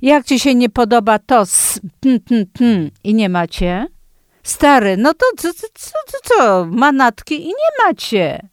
Jak 0.03 0.25
ci 0.25 0.41
się 0.41 0.55
nie 0.55 0.69
podoba 0.69 1.19
to 1.19 1.41
s, 1.41 1.81
hm, 2.05 2.19
hm, 2.29 2.45
hm, 2.59 2.91
i 3.05 3.15
nie 3.15 3.29
macie? 3.29 3.87
Stary, 4.43 4.97
no 4.97 5.15
to 5.15 5.27
co, 5.37 5.53
co, 5.55 5.67
co, 5.75 6.19
co, 6.23 6.67
manatki 6.67 7.43
i 7.43 7.47
nie 7.47 7.87
macie. 7.87 8.49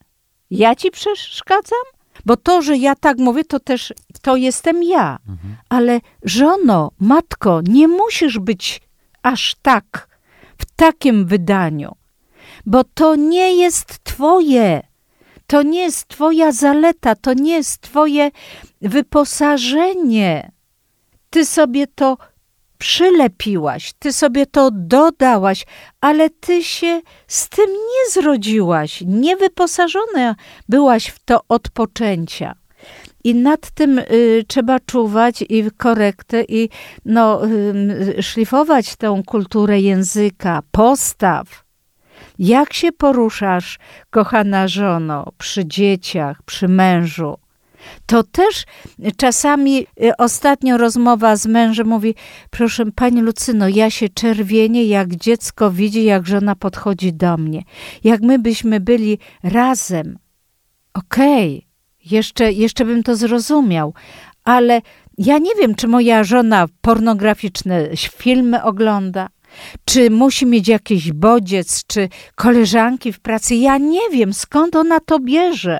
Ja 0.51 0.75
ci 0.75 0.91
przeszkadzam? 0.91 1.85
Bo 2.25 2.37
to, 2.37 2.61
że 2.61 2.77
ja 2.77 2.95
tak 2.95 3.17
mówię, 3.17 3.43
to 3.43 3.59
też 3.59 3.93
to 4.21 4.35
jestem 4.35 4.83
ja. 4.83 5.19
Mhm. 5.29 5.55
Ale 5.69 5.99
żono, 6.23 6.91
matko, 6.99 7.61
nie 7.63 7.87
musisz 7.87 8.39
być 8.39 8.81
aż 9.23 9.55
tak, 9.61 10.07
w 10.57 10.65
takim 10.75 11.25
wydaniu, 11.25 11.95
bo 12.65 12.83
to 12.83 13.15
nie 13.15 13.55
jest 13.55 14.03
twoje. 14.03 14.81
To 15.47 15.61
nie 15.61 15.81
jest 15.81 16.07
twoja 16.07 16.51
zaleta, 16.51 17.15
to 17.15 17.33
nie 17.33 17.53
jest 17.53 17.81
twoje 17.81 18.31
wyposażenie. 18.81 20.51
Ty 21.29 21.45
sobie 21.45 21.87
to 21.87 22.17
przylepiłaś, 22.77 23.93
ty 23.99 24.13
sobie 24.13 24.45
to 24.45 24.71
dodałaś, 24.73 25.65
ale 26.01 26.29
ty 26.29 26.63
się 26.63 27.01
z 27.27 27.49
tym 27.49 27.69
nie 27.69 28.11
zrodziłaś, 28.11 29.03
nie 29.05 29.37
wyposażona 29.37 30.35
byłaś 30.69 31.07
w 31.07 31.19
to 31.19 31.41
od 31.49 31.69
poczęcia. 31.69 32.55
I 33.23 33.35
nad 33.35 33.71
tym 33.71 33.99
y, 33.99 34.45
trzeba 34.47 34.79
czuwać 34.79 35.43
i 35.49 35.71
korektę, 35.77 36.43
i 36.43 36.69
no, 37.05 37.45
y, 37.45 38.23
szlifować 38.23 38.95
tę 38.95 39.21
kulturę 39.25 39.79
języka, 39.79 40.61
postaw. 40.71 41.63
Jak 42.39 42.73
się 42.73 42.91
poruszasz, 42.91 43.79
kochana 44.09 44.67
żono, 44.67 45.31
przy 45.37 45.65
dzieciach, 45.65 46.43
przy 46.43 46.67
mężu? 46.67 47.37
To 48.05 48.23
też 48.23 48.65
czasami 49.17 49.87
y, 50.03 50.17
ostatnio 50.17 50.77
rozmowa 50.77 51.35
z 51.35 51.45
mężem 51.45 51.87
mówi, 51.87 52.15
proszę 52.49 52.85
pani 52.91 53.21
Lucyno, 53.21 53.67
ja 53.67 53.89
się 53.89 54.09
czerwienię, 54.09 54.85
jak 54.85 55.15
dziecko 55.15 55.71
widzi, 55.71 56.03
jak 56.03 56.27
żona 56.27 56.55
podchodzi 56.55 57.13
do 57.13 57.37
mnie. 57.37 57.63
Jak 58.03 58.21
my 58.21 58.39
byśmy 58.39 58.79
byli 58.79 59.19
razem, 59.43 60.17
okej, 60.93 61.57
okay, 61.57 61.67
jeszcze, 62.11 62.51
jeszcze 62.51 62.85
bym 62.85 63.03
to 63.03 63.15
zrozumiał, 63.15 63.93
ale 64.43 64.81
ja 65.17 65.37
nie 65.37 65.55
wiem, 65.55 65.75
czy 65.75 65.87
moja 65.87 66.23
żona 66.23 66.67
pornograficzne 66.81 67.89
filmy 68.17 68.63
ogląda, 68.63 69.29
czy 69.85 70.09
musi 70.09 70.45
mieć 70.45 70.67
jakiś 70.67 71.13
bodziec, 71.13 71.85
czy 71.87 72.09
koleżanki 72.35 73.13
w 73.13 73.19
pracy. 73.19 73.55
Ja 73.55 73.77
nie 73.77 74.09
wiem, 74.11 74.33
skąd 74.33 74.75
ona 74.75 74.99
to 74.99 75.19
bierze 75.19 75.79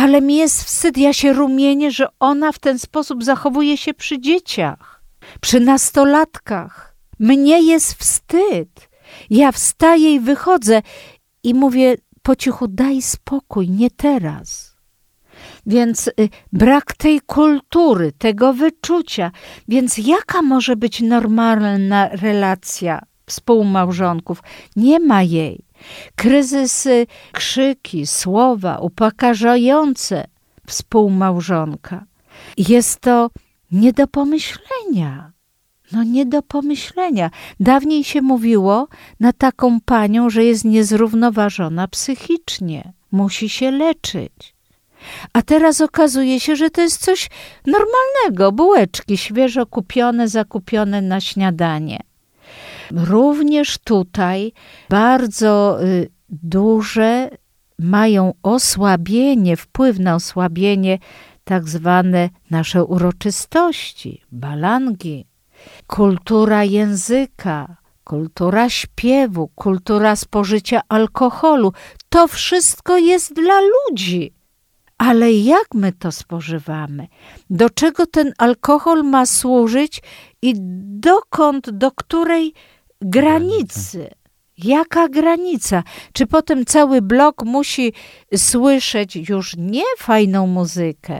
ale 0.00 0.20
mi 0.20 0.36
jest 0.36 0.64
wstyd, 0.64 0.98
ja 0.98 1.12
się 1.12 1.32
rumienię, 1.32 1.90
że 1.90 2.06
ona 2.20 2.52
w 2.52 2.58
ten 2.58 2.78
sposób 2.78 3.24
zachowuje 3.24 3.76
się 3.76 3.94
przy 3.94 4.20
dzieciach, 4.20 5.02
przy 5.40 5.60
nastolatkach. 5.60 6.96
Mnie 7.18 7.62
jest 7.62 7.94
wstyd. 7.94 8.88
Ja 9.30 9.52
wstaję 9.52 10.14
i 10.14 10.20
wychodzę 10.20 10.82
i 11.42 11.54
mówię 11.54 11.96
po 12.22 12.36
cichu, 12.36 12.68
daj 12.68 13.02
spokój, 13.02 13.70
nie 13.70 13.90
teraz. 13.90 14.76
Więc 15.66 16.08
y, 16.08 16.12
brak 16.52 16.92
tej 16.92 17.20
kultury, 17.20 18.12
tego 18.12 18.52
wyczucia. 18.52 19.30
Więc 19.68 19.98
jaka 19.98 20.42
może 20.42 20.76
być 20.76 21.00
normalna 21.00 22.08
relacja 22.08 23.02
współmałżonków? 23.26 24.42
Nie 24.76 25.00
ma 25.00 25.22
jej. 25.22 25.64
Kryzysy, 26.16 27.06
krzyki, 27.32 28.06
słowa 28.06 28.78
upokarzające 28.78 30.26
współmałżonka. 30.66 32.04
Jest 32.56 33.00
to 33.00 33.30
nie 33.72 33.92
do 33.92 34.06
pomyślenia. 34.06 35.32
No 35.92 36.02
nie 36.02 36.26
do 36.26 36.42
pomyślenia. 36.42 37.30
Dawniej 37.60 38.04
się 38.04 38.22
mówiło 38.22 38.88
na 39.20 39.32
taką 39.32 39.80
panią, 39.80 40.30
że 40.30 40.44
jest 40.44 40.64
niezrównoważona 40.64 41.88
psychicznie, 41.88 42.92
musi 43.12 43.48
się 43.48 43.70
leczyć. 43.70 44.54
A 45.32 45.42
teraz 45.42 45.80
okazuje 45.80 46.40
się, 46.40 46.56
że 46.56 46.70
to 46.70 46.80
jest 46.80 47.04
coś 47.04 47.30
normalnego. 47.66 48.52
Bułeczki 48.52 49.16
świeżo 49.16 49.66
kupione, 49.66 50.28
zakupione 50.28 51.02
na 51.02 51.20
śniadanie. 51.20 52.00
Również 52.92 53.78
tutaj 53.78 54.52
bardzo 54.88 55.78
y, 55.84 56.10
duże 56.28 57.30
mają 57.78 58.34
osłabienie, 58.42 59.56
wpływ 59.56 59.98
na 59.98 60.14
osłabienie 60.14 60.98
tak 61.44 61.68
zwane 61.68 62.30
nasze 62.50 62.84
uroczystości, 62.84 64.22
balangi, 64.32 65.26
kultura 65.86 66.64
języka, 66.64 67.76
kultura 68.04 68.70
śpiewu, 68.70 69.48
kultura 69.54 70.16
spożycia 70.16 70.80
alkoholu. 70.88 71.72
To 72.08 72.28
wszystko 72.28 72.98
jest 72.98 73.34
dla 73.34 73.60
ludzi. 73.60 74.34
Ale 74.98 75.32
jak 75.32 75.66
my 75.74 75.92
to 75.92 76.12
spożywamy? 76.12 77.06
Do 77.50 77.70
czego 77.70 78.06
ten 78.06 78.32
alkohol 78.38 79.02
ma 79.04 79.26
służyć 79.26 80.02
i 80.42 80.54
dokąd, 81.00 81.70
do 81.70 81.90
której 81.90 82.54
granicy. 83.00 84.10
Jaka 84.64 85.08
granica? 85.08 85.82
Czy 86.12 86.26
potem 86.26 86.64
cały 86.64 87.02
blok 87.02 87.44
musi 87.44 87.92
słyszeć 88.36 89.16
już 89.28 89.56
nie 89.56 89.84
fajną 89.98 90.46
muzykę, 90.46 91.14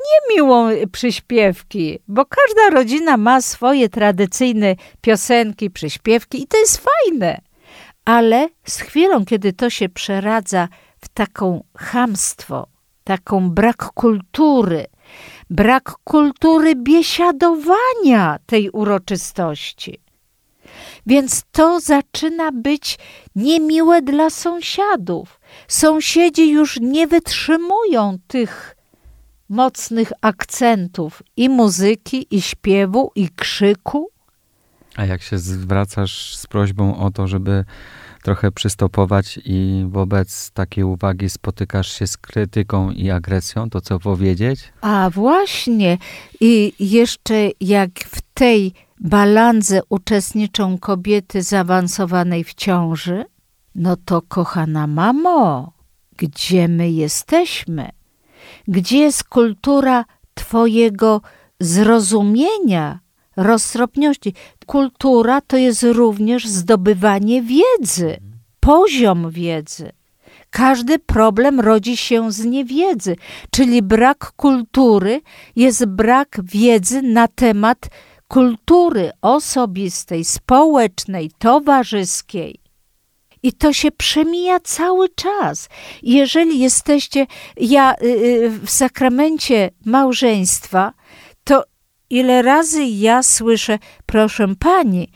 nie 0.00 0.36
miłą 0.36 0.68
przyśpiewki, 0.92 1.98
bo 2.08 2.24
każda 2.26 2.70
rodzina 2.70 3.16
ma 3.16 3.40
swoje 3.40 3.88
tradycyjne 3.88 4.76
piosenki, 5.00 5.70
przyśpiewki 5.70 6.42
i 6.42 6.46
to 6.46 6.58
jest 6.58 6.84
fajne. 6.84 7.40
Ale 8.04 8.48
z 8.66 8.80
chwilą, 8.80 9.24
kiedy 9.24 9.52
to 9.52 9.70
się 9.70 9.88
przeradza 9.88 10.68
w 11.00 11.08
taką 11.08 11.64
chamstwo, 11.76 12.66
taką 13.04 13.50
brak 13.50 13.90
kultury, 13.94 14.86
brak 15.50 15.94
kultury 16.04 16.74
biesiadowania 16.74 18.38
tej 18.46 18.70
uroczystości, 18.70 20.00
więc 21.08 21.42
to 21.52 21.80
zaczyna 21.80 22.52
być 22.52 22.98
niemiłe 23.36 24.02
dla 24.02 24.30
sąsiadów. 24.30 25.40
Sąsiedzi 25.68 26.50
już 26.50 26.80
nie 26.80 27.06
wytrzymują 27.06 28.18
tych 28.26 28.76
mocnych 29.48 30.12
akcentów 30.20 31.22
i 31.36 31.48
muzyki, 31.48 32.26
i 32.30 32.42
śpiewu, 32.42 33.12
i 33.14 33.28
krzyku. 33.28 34.10
A 34.96 35.04
jak 35.04 35.22
się 35.22 35.38
zwracasz 35.38 36.36
z 36.36 36.46
prośbą 36.46 36.98
o 36.98 37.10
to, 37.10 37.26
żeby 37.26 37.64
trochę 38.22 38.52
przystopować 38.52 39.40
i 39.44 39.84
wobec 39.88 40.50
takiej 40.50 40.84
uwagi 40.84 41.30
spotykasz 41.30 41.92
się 41.92 42.06
z 42.06 42.16
krytyką 42.16 42.90
i 42.90 43.10
agresją, 43.10 43.70
to 43.70 43.80
co 43.80 43.98
powiedzieć? 43.98 44.60
A 44.80 45.10
właśnie. 45.10 45.98
I 46.40 46.72
jeszcze 46.80 47.50
jak 47.60 47.90
w 47.90 48.20
tej 48.34 48.72
balandze 49.00 49.80
uczestniczą 49.88 50.78
kobiety 50.78 51.42
zaawansowanej 51.42 52.44
w 52.44 52.54
ciąży, 52.54 53.24
no 53.74 53.96
to 54.04 54.22
kochana 54.22 54.86
mamo, 54.86 55.72
gdzie 56.16 56.68
my 56.68 56.90
jesteśmy? 56.90 57.88
Gdzie 58.68 58.98
jest 58.98 59.24
kultura 59.24 60.04
Twojego 60.34 61.20
zrozumienia, 61.60 63.00
roztropności? 63.38 64.34
Kultura 64.66 65.40
to 65.40 65.56
jest 65.56 65.82
również 65.82 66.46
zdobywanie 66.46 67.42
wiedzy, 67.42 68.16
poziom 68.60 69.30
wiedzy. 69.30 69.92
Każdy 70.50 70.98
problem 70.98 71.60
rodzi 71.60 71.96
się 71.96 72.32
z 72.32 72.44
niewiedzy, 72.44 73.16
czyli 73.50 73.82
brak 73.82 74.32
kultury 74.36 75.20
jest 75.56 75.86
brak 75.86 76.40
wiedzy 76.42 77.02
na 77.02 77.28
temat 77.28 77.88
kultury 78.28 79.10
osobistej, 79.22 80.24
społecznej, 80.24 81.30
towarzyskiej. 81.38 82.60
I 83.42 83.52
to 83.52 83.72
się 83.72 83.90
przemija 83.90 84.60
cały 84.60 85.08
czas. 85.08 85.68
Jeżeli 86.02 86.58
jesteście, 86.58 87.26
ja 87.56 87.94
y, 88.02 88.06
y, 88.06 88.50
w 88.50 88.70
sakramencie 88.70 89.70
małżeństwa, 89.84 90.92
ile 92.10 92.42
razy 92.42 92.84
ja 92.84 93.22
słyszę, 93.22 93.78
proszę 94.06 94.46
pani, 94.58 95.08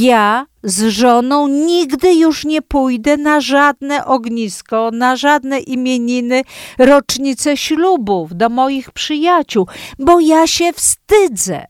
ja 0.00 0.46
z 0.62 0.88
żoną 0.88 1.48
nigdy 1.48 2.14
już 2.14 2.44
nie 2.44 2.62
pójdę 2.62 3.16
na 3.16 3.40
żadne 3.40 4.04
ognisko, 4.04 4.90
na 4.92 5.16
żadne 5.16 5.60
imieniny, 5.60 6.42
rocznice 6.78 7.56
ślubów 7.56 8.36
do 8.36 8.48
moich 8.48 8.90
przyjaciół, 8.90 9.66
bo 9.98 10.20
ja 10.20 10.46
się 10.46 10.72
wstydzę. 10.72 11.64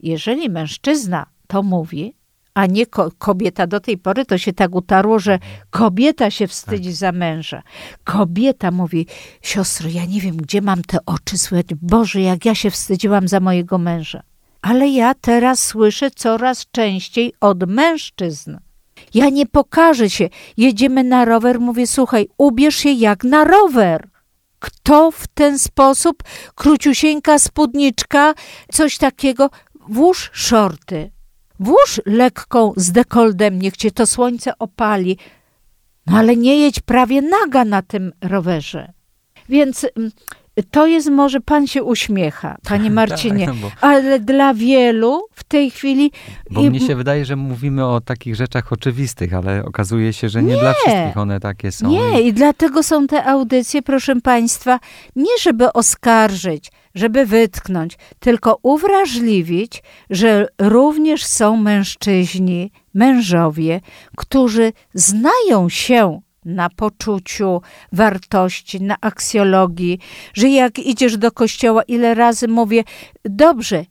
Jeżeli 0.00 0.50
mężczyzna 0.50 1.26
to 1.46 1.62
mówi, 1.62 2.17
a 2.58 2.66
nie 2.66 2.86
ko 2.86 3.10
kobieta. 3.18 3.66
Do 3.66 3.80
tej 3.80 3.98
pory 3.98 4.24
to 4.24 4.38
się 4.38 4.52
tak 4.52 4.74
utarło, 4.74 5.18
że 5.18 5.38
kobieta 5.70 6.30
się 6.30 6.46
wstydzi 6.46 6.88
tak. 6.88 6.96
za 6.96 7.12
męża. 7.12 7.62
Kobieta 8.04 8.70
mówi, 8.70 9.06
siostro, 9.42 9.88
ja 9.88 10.04
nie 10.04 10.20
wiem, 10.20 10.36
gdzie 10.36 10.62
mam 10.62 10.82
te 10.82 10.98
oczy 11.06 11.38
słyszeć. 11.38 11.74
Boże, 11.82 12.20
jak 12.20 12.44
ja 12.44 12.54
się 12.54 12.70
wstydziłam 12.70 13.28
za 13.28 13.40
mojego 13.40 13.78
męża. 13.78 14.22
Ale 14.62 14.88
ja 14.88 15.14
teraz 15.14 15.64
słyszę 15.64 16.10
coraz 16.10 16.66
częściej 16.70 17.32
od 17.40 17.68
mężczyzn. 17.68 18.56
Ja 19.14 19.28
nie 19.28 19.46
pokażę 19.46 20.10
się. 20.10 20.28
Jedziemy 20.56 21.04
na 21.04 21.24
rower, 21.24 21.60
mówię, 21.60 21.86
słuchaj, 21.86 22.28
ubierz 22.38 22.76
się 22.76 22.90
jak 22.90 23.24
na 23.24 23.44
rower. 23.44 24.08
Kto 24.58 25.10
w 25.10 25.26
ten 25.26 25.58
sposób, 25.58 26.22
króciusieńka 26.54 27.38
spódniczka, 27.38 28.34
coś 28.72 28.98
takiego, 28.98 29.50
włóż 29.88 30.30
shorty, 30.34 31.10
Włóż 31.60 32.00
lekką 32.06 32.72
z 32.76 32.92
dekoldem, 32.92 33.58
niech 33.58 33.76
cię 33.76 33.90
to 33.90 34.06
słońce 34.06 34.58
opali. 34.58 35.18
No 36.06 36.18
ale 36.18 36.36
nie 36.36 36.56
jedź 36.56 36.80
prawie 36.80 37.22
naga 37.22 37.64
na 37.64 37.82
tym 37.82 38.12
rowerze. 38.20 38.92
Więc 39.48 39.86
mm, 39.96 40.10
to 40.70 40.86
jest 40.86 41.10
może 41.10 41.40
pan 41.40 41.66
się 41.66 41.82
uśmiecha, 41.82 42.56
panie 42.68 42.90
Marcinie, 43.00 43.46
tak, 43.46 43.54
no 43.54 43.60
bo, 43.60 43.70
ale 43.80 44.20
dla 44.20 44.54
wielu 44.54 45.22
w 45.32 45.44
tej 45.44 45.70
chwili. 45.70 46.12
Bo 46.50 46.62
i, 46.62 46.70
mnie 46.70 46.80
się 46.80 46.96
wydaje, 46.96 47.24
że 47.24 47.36
mówimy 47.36 47.86
o 47.86 48.00
takich 48.00 48.34
rzeczach 48.34 48.72
oczywistych, 48.72 49.34
ale 49.34 49.64
okazuje 49.64 50.12
się, 50.12 50.28
że 50.28 50.42
nie, 50.42 50.54
nie 50.54 50.60
dla 50.60 50.72
wszystkich 50.72 51.16
one 51.16 51.40
takie 51.40 51.72
są. 51.72 51.88
Nie, 51.88 52.20
i 52.20 52.32
dlatego 52.32 52.82
są 52.82 53.06
te 53.06 53.24
audycje, 53.24 53.82
proszę 53.82 54.20
państwa, 54.20 54.80
nie 55.16 55.38
żeby 55.42 55.72
oskarżyć, 55.72 56.70
żeby 56.98 57.26
wytknąć, 57.26 57.98
tylko 58.18 58.58
uwrażliwić, 58.62 59.82
że 60.10 60.46
również 60.58 61.24
są 61.24 61.56
mężczyźni, 61.56 62.72
mężowie, 62.94 63.80
którzy 64.16 64.72
znają 64.94 65.68
się 65.68 66.20
na 66.44 66.70
poczuciu 66.70 67.62
wartości, 67.92 68.80
na 68.80 68.96
aksjologii, 69.00 69.98
że 70.34 70.48
jak 70.48 70.78
idziesz 70.78 71.16
do 71.16 71.32
kościoła, 71.32 71.82
ile 71.82 72.14
razy 72.14 72.48
mówię, 72.48 72.84
dobrze, 73.24 73.84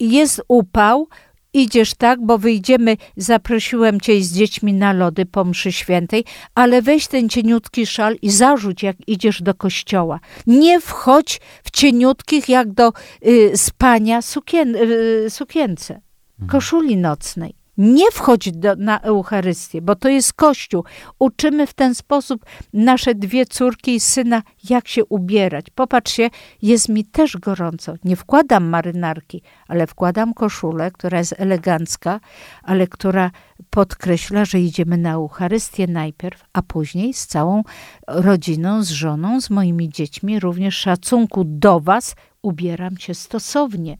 jest 0.00 0.42
upał, 0.48 1.08
idziesz 1.56 1.94
tak, 1.94 2.20
bo 2.20 2.38
wyjdziemy, 2.38 2.96
zaprosiłem 3.16 4.00
cię 4.00 4.22
z 4.22 4.32
dziećmi 4.32 4.72
na 4.72 4.92
lody 4.92 5.26
po 5.26 5.44
mszy 5.44 5.72
świętej, 5.72 6.24
ale 6.54 6.82
weź 6.82 7.06
ten 7.06 7.28
cieniutki 7.28 7.86
szal 7.86 8.16
i 8.22 8.30
zarzuć, 8.30 8.82
jak 8.82 8.96
idziesz 9.06 9.42
do 9.42 9.54
kościoła. 9.54 10.20
Nie 10.46 10.80
wchodź 10.80 11.40
w 11.64 11.70
cieniutkich, 11.70 12.48
jak 12.48 12.72
do 12.72 12.92
y, 13.26 13.56
spania 13.56 14.22
sukien, 14.22 14.76
y, 14.76 15.30
sukience, 15.30 15.94
mhm. 15.94 16.48
koszuli 16.50 16.96
nocnej. 16.96 17.65
Nie 17.78 18.10
wchodź 18.10 18.52
do, 18.52 18.76
na 18.76 19.00
Eucharystię, 19.00 19.82
bo 19.82 19.96
to 19.96 20.08
jest 20.08 20.32
Kościół. 20.32 20.84
Uczymy 21.18 21.66
w 21.66 21.74
ten 21.74 21.94
sposób 21.94 22.44
nasze 22.72 23.14
dwie 23.14 23.46
córki 23.46 23.94
i 23.94 24.00
syna, 24.00 24.42
jak 24.70 24.88
się 24.88 25.04
ubierać. 25.04 25.66
Popatrzcie, 25.74 26.30
jest 26.62 26.88
mi 26.88 27.04
też 27.04 27.36
gorąco. 27.36 27.94
Nie 28.04 28.16
wkładam 28.16 28.64
marynarki, 28.64 29.42
ale 29.68 29.86
wkładam 29.86 30.34
koszulę, 30.34 30.90
która 30.90 31.18
jest 31.18 31.34
elegancka, 31.38 32.20
ale 32.62 32.86
która 32.86 33.30
podkreśla, 33.70 34.44
że 34.44 34.60
idziemy 34.60 34.96
na 34.96 35.12
Eucharystię 35.12 35.86
najpierw, 35.86 36.44
a 36.52 36.62
później 36.62 37.14
z 37.14 37.26
całą 37.26 37.62
rodziną, 38.08 38.82
z 38.82 38.90
żoną, 38.90 39.40
z 39.40 39.50
moimi 39.50 39.88
dziećmi, 39.88 40.40
również 40.40 40.76
szacunku 40.76 41.44
do 41.44 41.80
Was, 41.80 42.14
ubieram 42.42 42.98
się 42.98 43.14
stosownie. 43.14 43.98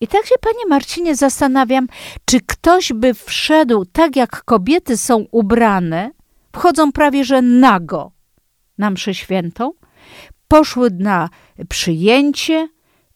I 0.00 0.08
tak 0.08 0.26
się, 0.26 0.34
panie 0.40 0.66
Marcinie, 0.68 1.16
zastanawiam, 1.16 1.86
czy 2.24 2.40
ktoś 2.40 2.92
by 2.92 3.14
wszedł 3.14 3.84
tak, 3.84 4.16
jak 4.16 4.44
kobiety 4.44 4.96
są 4.96 5.26
ubrane, 5.30 6.10
wchodzą 6.52 6.92
prawie 6.92 7.24
że 7.24 7.42
nago 7.42 8.12
na 8.78 8.90
mszę 8.90 9.14
świętą, 9.14 9.72
poszły 10.48 10.90
na 10.90 11.28
przyjęcie, 11.68 12.68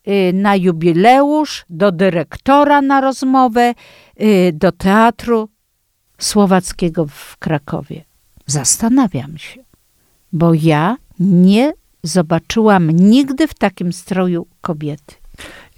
y, 0.08 0.32
na 0.34 0.56
jubileusz, 0.56 1.64
do 1.70 1.92
dyrektora 1.92 2.82
na 2.82 3.00
rozmowę, 3.00 3.74
y, 4.20 4.52
do 4.54 4.72
teatru 4.72 5.48
słowackiego 6.18 7.06
w 7.06 7.36
Krakowie. 7.36 8.04
Zastanawiam 8.46 9.38
się, 9.38 9.64
bo 10.32 10.54
ja 10.54 10.96
nie 11.20 11.72
zobaczyłam 12.02 12.90
nigdy 12.90 13.48
w 13.48 13.54
takim 13.54 13.92
stroju 13.92 14.46
kobiety. 14.60 15.19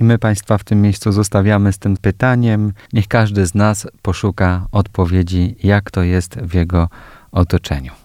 I 0.03 0.05
my 0.05 0.19
Państwa 0.19 0.59
w 0.59 0.65
tym 0.65 0.83
miejscu 0.83 1.12
zostawiamy 1.12 1.73
z 1.73 1.79
tym 1.79 1.97
pytaniem. 1.97 2.73
Niech 2.93 3.09
każdy 3.09 3.47
z 3.47 3.55
nas 3.55 3.87
poszuka 4.03 4.67
odpowiedzi, 4.73 5.57
jak 5.62 5.91
to 5.91 6.03
jest 6.03 6.37
w 6.38 6.55
jego 6.55 6.88
otoczeniu. 7.33 8.02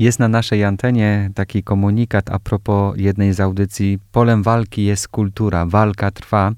Jest 0.00 0.18
na 0.18 0.28
naszej 0.28 0.64
antenie 0.64 1.30
taki 1.34 1.62
komunikat 1.62 2.30
a 2.30 2.38
propos 2.38 2.94
jednej 2.96 3.32
z 3.32 3.40
audycji. 3.40 3.98
Polem 4.12 4.42
walki 4.42 4.84
jest 4.84 5.08
kultura, 5.08 5.66
walka 5.66 6.10
trwa. 6.10 6.52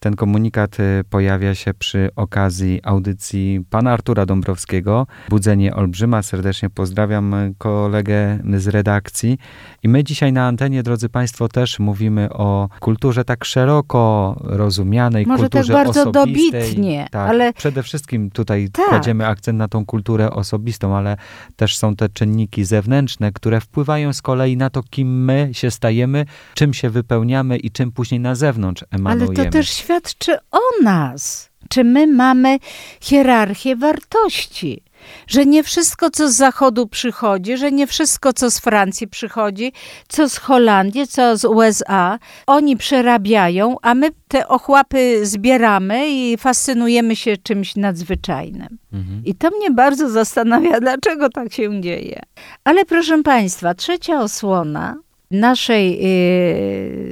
Ten 0.00 0.16
komunikat 0.16 0.80
y, 0.80 1.04
pojawia 1.10 1.54
się 1.54 1.74
przy 1.74 2.10
okazji 2.16 2.80
audycji 2.82 3.60
pana 3.70 3.92
Artura 3.92 4.26
Dąbrowskiego, 4.26 5.06
Budzenie 5.28 5.74
Olbrzyma. 5.74 6.22
Serdecznie 6.22 6.70
pozdrawiam 6.70 7.34
kolegę 7.58 8.38
z 8.56 8.68
redakcji. 8.68 9.38
I 9.82 9.88
my 9.88 10.04
dzisiaj 10.04 10.32
na 10.32 10.46
antenie, 10.46 10.82
drodzy 10.82 11.08
Państwo, 11.08 11.48
też 11.48 11.78
mówimy 11.78 12.32
o 12.32 12.68
kulturze 12.80 13.24
tak 13.24 13.44
szeroko 13.44 14.36
rozumianej, 14.42 15.26
Może 15.26 15.42
tak 15.42 15.50
kulturze 15.50 15.72
tak 15.72 15.86
bardzo 15.86 16.10
osobistej. 16.10 16.62
dobitnie, 16.62 17.08
tak, 17.10 17.30
ale... 17.30 17.52
Przede 17.52 17.82
wszystkim 17.82 18.30
tutaj 18.30 18.68
tak. 18.72 18.88
kładziemy 18.88 19.26
akcent 19.26 19.58
na 19.58 19.68
tą 19.68 19.86
kulturę 19.86 20.30
osobistą, 20.30 20.96
ale 20.96 21.16
też 21.56 21.78
są 21.78 21.96
te 21.96 22.08
czynniki 22.08 22.64
zewnętrzne, 22.64 23.32
które 23.32 23.60
wpływają 23.60 24.12
z 24.12 24.22
kolei 24.22 24.56
na 24.56 24.70
to, 24.70 24.82
kim 24.82 25.24
my 25.24 25.48
się 25.52 25.70
stajemy, 25.70 26.26
czym 26.54 26.74
się 26.74 26.90
wypełniamy 26.90 27.56
i 27.56 27.70
czym 27.70 27.92
później 27.92 28.20
na 28.20 28.34
zewnątrz 28.34 28.84
emanujemy. 28.90 29.40
Ale 29.40 29.46
to 29.46 29.52
też 29.52 29.89
świadczy 29.90 30.38
o 30.50 30.82
nas. 30.82 31.50
Czy 31.68 31.84
my 31.84 32.06
mamy 32.06 32.58
hierarchię 33.00 33.76
wartości? 33.76 34.82
Że 35.26 35.46
nie 35.46 35.62
wszystko, 35.62 36.10
co 36.10 36.30
z 36.30 36.34
Zachodu 36.34 36.86
przychodzi, 36.86 37.56
że 37.56 37.72
nie 37.72 37.86
wszystko, 37.86 38.32
co 38.32 38.50
z 38.50 38.58
Francji 38.58 39.08
przychodzi, 39.08 39.72
co 40.08 40.28
z 40.28 40.36
Holandii, 40.36 41.06
co 41.06 41.36
z 41.36 41.44
USA, 41.44 42.18
oni 42.46 42.76
przerabiają, 42.76 43.76
a 43.82 43.94
my 43.94 44.10
te 44.28 44.48
ochłapy 44.48 45.26
zbieramy 45.26 46.10
i 46.10 46.36
fascynujemy 46.36 47.16
się 47.16 47.36
czymś 47.36 47.76
nadzwyczajnym. 47.76 48.78
Mhm. 48.92 49.22
I 49.24 49.34
to 49.34 49.50
mnie 49.50 49.70
bardzo 49.70 50.10
zastanawia, 50.10 50.80
dlaczego 50.80 51.28
tak 51.28 51.52
się 51.52 51.80
dzieje. 51.80 52.22
Ale 52.64 52.84
proszę 52.84 53.22
Państwa, 53.22 53.74
trzecia 53.74 54.20
osłona 54.20 54.96
naszej 55.30 55.98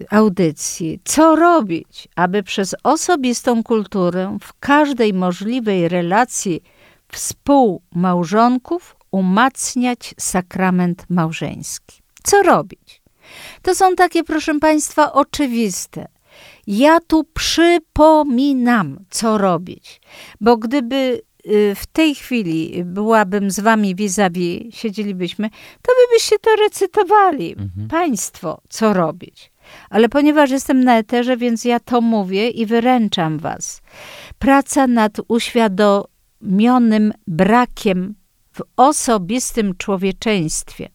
y, 0.00 0.06
audycji, 0.10 1.00
co 1.04 1.36
robić, 1.36 2.08
aby 2.16 2.42
przez 2.42 2.74
osobistą 2.82 3.62
kulturę 3.62 4.38
w 4.42 4.58
każdej 4.60 5.14
możliwej 5.14 5.88
relacji 5.88 6.62
współmałżonków 7.12 8.96
umacniać 9.10 10.14
sakrament 10.18 11.04
małżeński. 11.08 12.02
Co 12.22 12.42
robić? 12.42 13.02
To 13.62 13.74
są 13.74 13.94
takie, 13.94 14.24
proszę 14.24 14.58
Państwa, 14.58 15.12
oczywiste. 15.12 16.08
Ja 16.66 17.00
tu 17.00 17.24
przypominam, 17.24 19.04
co 19.10 19.38
robić, 19.38 20.00
bo 20.40 20.56
gdyby 20.56 21.20
w 21.74 21.86
tej 21.92 22.14
chwili 22.14 22.84
byłabym 22.84 23.50
z 23.50 23.60
wami 23.60 23.94
vis-a-vis, 23.94 24.74
siedzielibyśmy, 24.74 25.50
to 25.82 25.92
wy 25.92 26.14
byście 26.14 26.38
to 26.38 26.50
recytowali. 26.56 27.52
Mhm. 27.52 27.88
Państwo, 27.88 28.60
co 28.68 28.92
robić. 28.92 29.52
Ale 29.90 30.08
ponieważ 30.08 30.50
jestem 30.50 30.84
na 30.84 30.98
eterze, 30.98 31.36
więc 31.36 31.64
ja 31.64 31.80
to 31.80 32.00
mówię 32.00 32.48
i 32.50 32.66
wyręczam 32.66 33.38
was. 33.38 33.82
Praca 34.38 34.86
nad 34.86 35.16
uświadomionym 35.28 37.12
brakiem 37.26 38.14
w 38.52 38.60
osobistym 38.76 39.76
człowieczeństwie. 39.76 40.88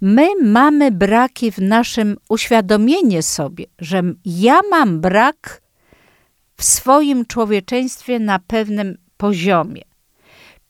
My 0.00 0.28
mamy 0.42 0.90
braki 0.90 1.52
w 1.52 1.58
naszym 1.58 2.16
uświadomieniu 2.28 3.22
sobie, 3.22 3.64
że 3.78 4.02
ja 4.24 4.60
mam 4.70 5.00
brak 5.00 5.62
w 6.56 6.64
swoim 6.64 7.26
człowieczeństwie 7.26 8.18
na 8.18 8.38
pewnym 8.38 8.98
poziomie. 9.18 9.82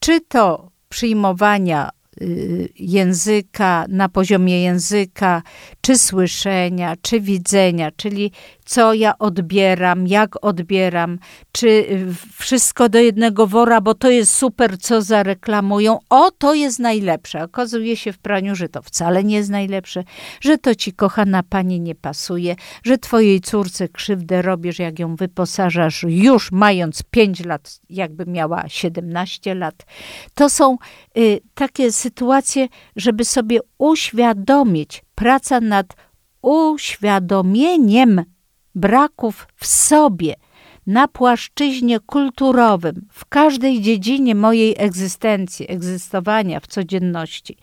Czy 0.00 0.20
to 0.20 0.70
przyjmowania 0.88 1.90
Y, 2.22 2.68
języka, 2.78 3.84
na 3.88 4.08
poziomie 4.08 4.62
języka, 4.62 5.42
czy 5.80 5.98
słyszenia, 5.98 6.94
czy 7.02 7.20
widzenia, 7.20 7.90
czyli 7.96 8.32
co 8.68 8.94
ja 8.94 9.18
odbieram, 9.18 10.06
jak 10.06 10.44
odbieram, 10.44 11.18
czy 11.52 11.86
wszystko 12.38 12.88
do 12.88 12.98
jednego 12.98 13.46
wora, 13.46 13.80
bo 13.80 13.94
to 13.94 14.10
jest 14.10 14.34
super, 14.34 14.78
co 14.78 15.02
zareklamują. 15.02 15.98
O, 16.10 16.30
to 16.30 16.54
jest 16.54 16.78
najlepsze. 16.78 17.44
Okazuje 17.44 17.96
się 17.96 18.12
w 18.12 18.18
praniu, 18.18 18.54
że 18.54 18.68
to 18.68 18.82
wcale 18.82 19.24
nie 19.24 19.36
jest 19.36 19.50
najlepsze, 19.50 20.04
że 20.40 20.58
to 20.58 20.74
ci 20.74 20.92
kochana 20.92 21.42
pani 21.42 21.80
nie 21.80 21.94
pasuje, 21.94 22.56
że 22.82 22.98
twojej 22.98 23.40
córce 23.40 23.88
krzywdę 23.88 24.42
robisz, 24.42 24.78
jak 24.78 24.98
ją 24.98 25.16
wyposażasz 25.16 26.04
już 26.08 26.52
mając 26.52 27.02
5 27.02 27.44
lat, 27.44 27.80
jakby 27.90 28.26
miała 28.26 28.68
17 28.68 29.54
lat. 29.54 29.86
To 30.34 30.50
są 30.50 30.76
y, 31.18 31.40
takie 31.54 31.92
sytuacje, 31.92 32.68
żeby 32.96 33.24
sobie 33.24 33.60
uświadomić, 33.78 35.04
praca 35.14 35.60
nad 35.60 35.86
uświadomieniem 36.42 38.24
braków 38.78 39.48
w 39.56 39.66
sobie, 39.66 40.34
na 40.86 41.08
płaszczyźnie 41.08 42.00
kulturowym, 42.00 43.08
w 43.12 43.26
każdej 43.26 43.80
dziedzinie 43.80 44.34
mojej 44.34 44.74
egzystencji, 44.78 45.70
egzystowania 45.70 46.60
w 46.60 46.66
codzienności. 46.66 47.56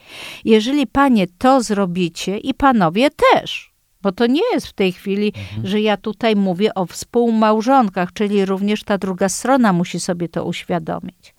Jeżeli 0.46 0.88
panie 0.88 1.28
to 1.38 1.62
zrobicie 1.62 2.38
i 2.38 2.54
panowie 2.54 3.10
też, 3.32 3.74
bo 4.02 4.12
to 4.12 4.28
nie 4.28 4.42
jest 4.54 4.68
w 4.68 4.74
tej 4.74 4.92
chwili, 4.92 5.34
mhm. 5.36 5.68
że 5.68 5.82
ja 5.82 5.98
tutaj 5.98 6.36
mówię 6.36 6.74
o 6.74 6.86
współmałżonkach, 6.86 8.14
czyli 8.14 8.46
również 8.46 8.84
ta 8.84 8.98
druga 8.98 9.30
strona 9.30 9.74
musi 9.74 10.00
sobie 10.00 10.30
to 10.30 10.46
uświadomić. 10.46 11.35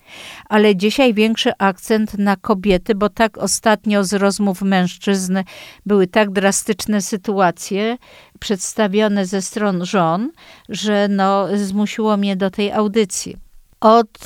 Ale 0.49 0.75
dzisiaj 0.75 1.13
większy 1.13 1.51
akcent 1.57 2.13
na 2.17 2.35
kobiety, 2.35 2.95
bo 2.95 3.09
tak 3.09 3.37
ostatnio 3.37 4.03
z 4.03 4.13
rozmów 4.13 4.61
mężczyzn 4.61 5.37
były 5.85 6.07
tak 6.07 6.31
drastyczne 6.31 7.01
sytuacje 7.01 7.97
przedstawione 8.39 9.25
ze 9.25 9.41
stron 9.41 9.85
żon, 9.85 10.31
że 10.69 11.07
no, 11.07 11.47
zmusiło 11.57 12.17
mnie 12.17 12.35
do 12.35 12.49
tej 12.49 12.71
audycji. 12.71 13.37
Odczuwać 13.79 14.25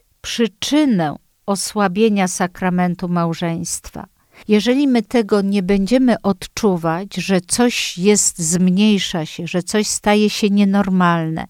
y, 0.00 0.04
przyczynę 0.20 1.16
osłabienia 1.46 2.28
sakramentu 2.28 3.08
małżeństwa 3.08 4.13
jeżeli 4.48 4.88
my 4.88 5.02
tego 5.02 5.42
nie 5.42 5.62
będziemy 5.62 6.22
odczuwać, 6.22 7.14
że 7.14 7.40
coś 7.40 7.98
jest, 7.98 8.38
zmniejsza 8.38 9.26
się, 9.26 9.46
że 9.46 9.62
coś 9.62 9.86
staje 9.86 10.30
się 10.30 10.50
nienormalne, 10.50 11.46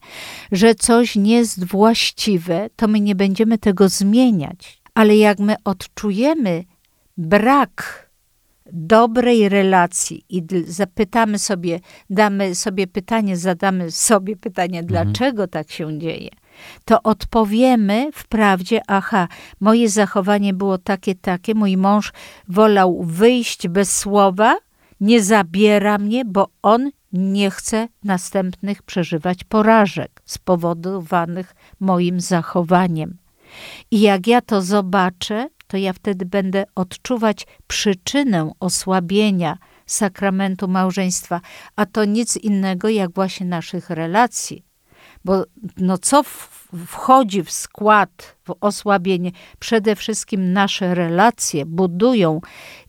że 0.53 0.75
coś 0.75 1.17
nie 1.17 1.37
jest 1.37 1.65
właściwe, 1.65 2.71
to 2.77 2.89
my 2.89 3.01
nie 3.01 3.15
będziemy 3.15 3.59
tego 3.59 3.89
zmieniać. 3.89 4.81
Ale 4.95 5.17
jak 5.17 5.39
my 5.39 5.55
odczujemy 5.65 6.65
brak 7.17 8.05
dobrej 8.73 9.49
relacji 9.49 10.25
i 10.29 10.43
zapytamy 10.67 11.39
sobie, 11.39 11.81
damy 12.11 12.55
sobie 12.55 12.87
pytanie, 12.87 13.37
zadamy 13.37 13.91
sobie 13.91 14.37
pytanie, 14.37 14.79
mhm. 14.79 14.87
dlaczego 14.87 15.49
tak 15.49 15.71
się 15.71 15.99
dzieje, 15.99 16.29
to 16.85 17.03
odpowiemy 17.03 18.11
wprawdzie, 18.13 18.81
aha, 18.87 19.29
moje 19.61 19.89
zachowanie 19.89 20.55
było 20.55 20.79
takie, 20.79 21.15
takie, 21.15 21.55
mój 21.55 21.77
mąż 21.77 22.13
wolał 22.49 23.03
wyjść 23.03 23.69
bez 23.69 23.99
słowa, 23.99 24.57
nie 25.01 25.23
zabiera 25.23 25.99
mnie, 25.99 26.25
bo 26.25 26.49
on 26.63 26.91
nie 27.13 27.51
chce 27.51 27.89
następnych 28.05 28.83
przeżywać 28.83 29.45
porażek 29.45 30.23
spowodowanych 30.25 31.55
moim 31.81 32.21
zachowaniem. 32.21 33.19
I 33.91 34.01
jak 34.01 34.27
ja 34.27 34.41
to 34.41 34.63
zobaczę, 34.63 35.49
to 35.67 35.77
ja 35.77 35.93
wtedy 35.93 36.27
będę 36.27 36.65
odczuwać 36.75 37.47
przyczynę 37.67 38.53
osłabienia 38.61 39.59
sakramentu 39.87 40.69
małżeństwa, 40.69 41.41
a 41.77 41.87
to 41.87 42.05
nic 42.05 42.37
innego 42.37 42.89
jak 42.89 43.11
właśnie 43.11 43.47
naszych 43.47 43.91
relacji 43.91 44.65
bo 45.25 45.45
no 45.77 45.99
co 45.99 46.23
wchodzi 46.87 47.43
w 47.43 47.51
skład, 47.51 48.37
w 48.45 48.55
osłabienie? 48.61 49.31
Przede 49.59 49.97
wszystkim 49.97 50.53
nasze 50.53 50.95
relacje 50.95 51.67
budują, 51.67 52.41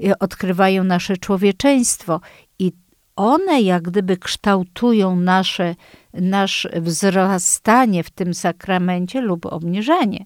y, 0.03 0.17
odkrywają 0.19 0.83
nasze 0.83 1.17
człowieczeństwo 1.17 2.21
i 2.59 2.71
one 3.15 3.61
jak 3.61 3.83
gdyby 3.83 4.17
kształtują 4.17 5.15
nasze, 5.15 5.75
nasz 6.13 6.67
wzrastanie 6.73 8.03
w 8.03 8.09
tym 8.09 8.33
sakramencie 8.33 9.21
lub 9.21 9.45
obniżenie. 9.45 10.25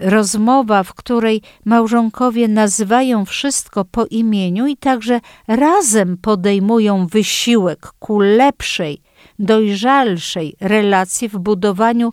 Rozmowa, 0.00 0.82
w 0.82 0.94
której 0.94 1.42
małżonkowie 1.64 2.48
nazywają 2.48 3.24
wszystko 3.24 3.84
po 3.84 4.06
imieniu 4.06 4.66
i 4.66 4.76
także 4.76 5.20
razem 5.46 6.16
podejmują 6.16 7.06
wysiłek 7.06 7.92
ku 7.98 8.20
lepszej, 8.20 9.02
dojrzalszej 9.38 10.56
relacji 10.60 11.28
w 11.28 11.38
budowaniu 11.38 12.12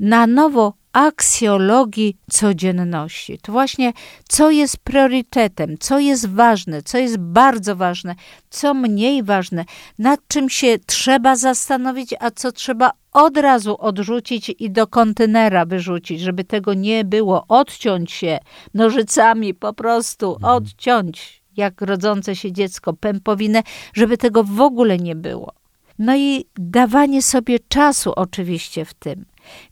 na 0.00 0.26
nowo 0.26 0.74
aksjologii 0.94 2.16
codzienności. 2.30 3.38
To 3.38 3.52
właśnie 3.52 3.92
co 4.28 4.50
jest 4.50 4.76
priorytetem, 4.76 5.78
co 5.80 5.98
jest 5.98 6.28
ważne, 6.28 6.82
co 6.82 6.98
jest 6.98 7.18
bardzo 7.18 7.76
ważne, 7.76 8.14
co 8.50 8.74
mniej 8.74 9.22
ważne, 9.22 9.64
nad 9.98 10.20
czym 10.28 10.50
się 10.50 10.78
trzeba 10.86 11.36
zastanowić, 11.36 12.14
a 12.20 12.30
co 12.30 12.52
trzeba 12.52 12.90
od 13.12 13.36
razu 13.36 13.76
odrzucić 13.78 14.52
i 14.58 14.70
do 14.70 14.86
kontenera 14.86 15.64
wyrzucić, 15.64 16.20
żeby 16.20 16.44
tego 16.44 16.74
nie 16.74 17.04
było. 17.04 17.44
Odciąć 17.48 18.12
się 18.12 18.38
nożycami, 18.74 19.54
po 19.54 19.72
prostu 19.72 20.34
mhm. 20.34 20.54
odciąć, 20.54 21.42
jak 21.56 21.80
rodzące 21.80 22.36
się 22.36 22.52
dziecko, 22.52 22.92
pępowinę, 22.92 23.62
żeby 23.94 24.16
tego 24.18 24.44
w 24.44 24.60
ogóle 24.60 24.98
nie 24.98 25.16
było. 25.16 25.63
No 25.98 26.16
i 26.16 26.44
dawanie 26.56 27.22
sobie 27.22 27.58
czasu 27.68 28.12
oczywiście 28.16 28.84
w 28.84 28.94
tym. 28.94 29.24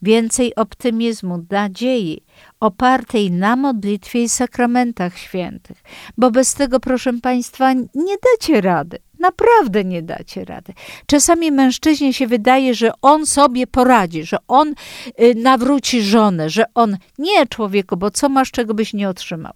Więcej 0.03 0.55
optymizmu, 0.55 1.45
nadziei, 1.51 2.23
opartej 2.61 3.31
na 3.31 3.57
modlitwie 3.57 4.23
i 4.23 4.29
sakramentach 4.29 5.19
świętych. 5.19 5.83
Bo 6.17 6.31
bez 6.31 6.55
tego, 6.55 6.81
proszę 6.81 7.13
Państwa, 7.13 7.73
nie 7.73 8.17
dacie 8.33 8.61
rady. 8.61 8.99
Naprawdę 9.19 9.85
nie 9.85 10.03
dacie 10.03 10.45
rady. 10.45 10.73
Czasami 11.07 11.53
mężczyźnie 11.53 12.15
się 12.15 12.27
wydaje, 12.27 12.75
że 12.75 12.93
on 13.03 13.27
sobie 13.27 13.67
poradzi, 13.67 14.25
że 14.25 14.37
on 14.49 14.75
y, 15.21 15.35
nawróci 15.35 16.03
żonę, 16.03 16.51
że 16.51 16.65
on. 16.75 16.97
Nie, 17.19 17.47
człowieku, 17.47 17.97
bo 17.97 18.11
co 18.11 18.29
masz, 18.29 18.51
czego 18.51 18.75
byś 18.75 18.95
nie 18.95 19.09
otrzymał? 19.09 19.53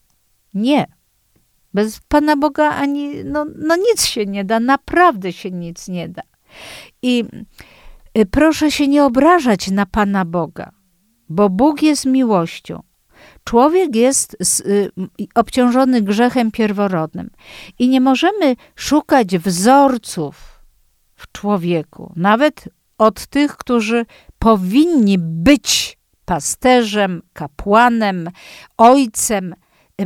Nie. 0.55 0.87
Bez 1.75 2.01
Pana 2.09 2.37
Boga 2.37 2.71
ani, 2.71 3.25
no, 3.25 3.47
no 3.57 3.77
nic 3.77 4.07
się 4.07 4.27
nie 4.27 4.45
da, 4.45 4.61
naprawdę 4.61 5.33
się 5.33 5.51
nic 5.51 5.89
nie 5.89 6.09
da. 6.09 6.23
I 7.03 7.25
y, 8.19 8.27
proszę 8.27 8.71
się 8.71 8.89
nie 8.89 9.05
obrażać 9.05 9.71
na 9.71 9.87
Pana 9.87 10.25
Boga, 10.25 10.71
bo 11.29 11.51
Bóg 11.51 11.83
jest 11.83 12.05
miłością. 12.07 12.83
Człowiek 13.45 13.97
jest 13.97 14.37
y, 14.67 14.91
obciążony 15.35 16.03
grzechem 16.03 16.51
pierworodnym 16.51 17.31
i 17.79 17.89
nie 17.89 18.01
możemy 18.01 18.57
szukać 18.77 19.39
wzorców 19.39 20.61
w 21.17 21.33
człowieku, 21.33 22.13
nawet 22.17 22.69
od 22.99 23.27
tych, 23.27 23.57
którzy 23.57 24.07
powinni 24.39 25.19
być 25.19 25.99
pasterzem, 26.25 27.23
kapłanem, 27.33 28.31
ojcem, 28.77 29.55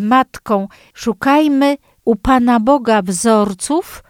matką. 0.00 0.68
Szukajmy 0.94 1.76
u 2.04 2.16
Pana 2.16 2.60
Boga 2.60 3.02
wzorców 3.02 4.04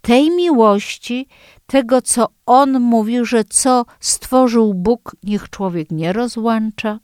tej 0.00 0.30
miłości, 0.30 1.28
tego, 1.72 2.02
co 2.02 2.28
On 2.46 2.80
mówił, 2.80 3.24
że 3.24 3.44
co 3.44 3.84
stworzył 4.00 4.74
Bóg, 4.74 5.16
niech 5.22 5.50
człowiek 5.50 5.90
nie 5.90 6.12
rozłącza. 6.12 6.98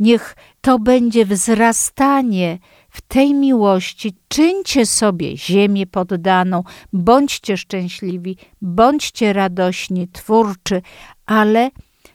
Niech 0.00 0.36
to 0.60 0.78
będzie 0.78 1.26
wzrastanie 1.26 2.58
w 2.90 3.00
tej 3.00 3.34
miłości. 3.34 4.16
Czyńcie 4.28 4.86
sobie 4.86 5.36
ziemię 5.36 5.86
poddaną, 5.86 6.64
bądźcie 6.92 7.56
szczęśliwi, 7.56 8.36
bądźcie 8.62 9.32
radośni, 9.32 10.08
twórczy, 10.08 10.82
ale 11.26 11.70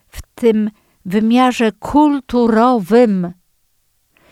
w 0.08 0.22
tym 0.36 0.72
wymiarze 1.06 1.72
kulturowym, 1.72 3.34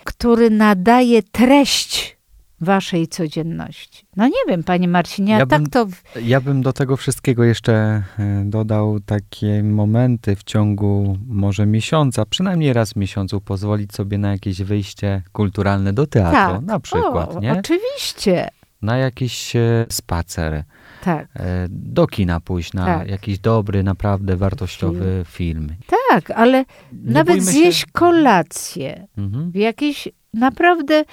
który 0.04 0.50
nadaje 0.50 1.24
treść 1.24 2.19
waszej 2.62 3.08
codzienności. 3.08 4.06
No 4.16 4.28
nie 4.28 4.34
wiem, 4.48 4.64
panie 4.64 4.88
Marcinie, 4.88 5.34
Ja 5.34 5.46
tak 5.46 5.62
bym- 5.62 5.70
to... 5.70 5.88
Ja 6.22 6.42
bym 6.42 6.62
do 6.62 6.74
tego 6.74 6.98
wszystkiego 6.98 7.44
jeszcze 7.44 7.74
e, 7.74 8.04
dodał 8.46 9.00
takie 9.00 9.64
momenty 9.64 10.36
w 10.36 10.44
ciągu 10.44 11.18
może 11.28 11.66
miesiąca, 11.66 12.26
przynajmniej 12.26 12.74
raz 12.74 12.94
w 12.94 12.96
miesiącu 12.96 13.42
pozwolić 13.42 13.94
sobie 13.94 14.18
na 14.18 14.32
jakieś 14.32 14.62
wyjście 14.62 15.22
kulturalne 15.32 15.94
do 15.94 16.08
teatru, 16.08 16.56
tak, 16.56 16.62
na 16.66 16.80
przykład, 16.80 17.36
o, 17.36 17.40
nie? 17.40 17.54
Oczywiście, 17.60 18.48
Na 18.82 18.98
jakiś 18.98 19.56
e, 19.56 19.86
spacer, 19.90 20.64
tak. 21.04 21.28
e, 21.36 21.68
do 21.70 22.08
kina 22.08 22.40
pójść 22.40 22.74
na 22.74 22.86
Tak. 22.86 23.10
jakiś 23.10 23.40
dobry, 23.40 23.84
naprawdę 23.84 24.36
wartościowy 24.38 25.24
film. 25.28 25.70
Tak, 26.10 26.32
ale 26.32 26.58
Nie 26.58 27.12
nawet 27.14 27.36
bójmy 27.38 27.52
się- 27.52 27.58
zjeść 27.58 27.86
kolację 27.86 29.08
Mhm. 29.18 29.52
w 29.52 29.56
jakiejś 29.56 30.08
naprawdę 30.34 31.04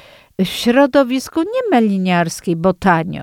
środowisku 0.43 1.43
nie 1.43 1.71
meliniarskiej, 1.71 2.57
bo 2.57 2.75
tanio. 2.75 3.23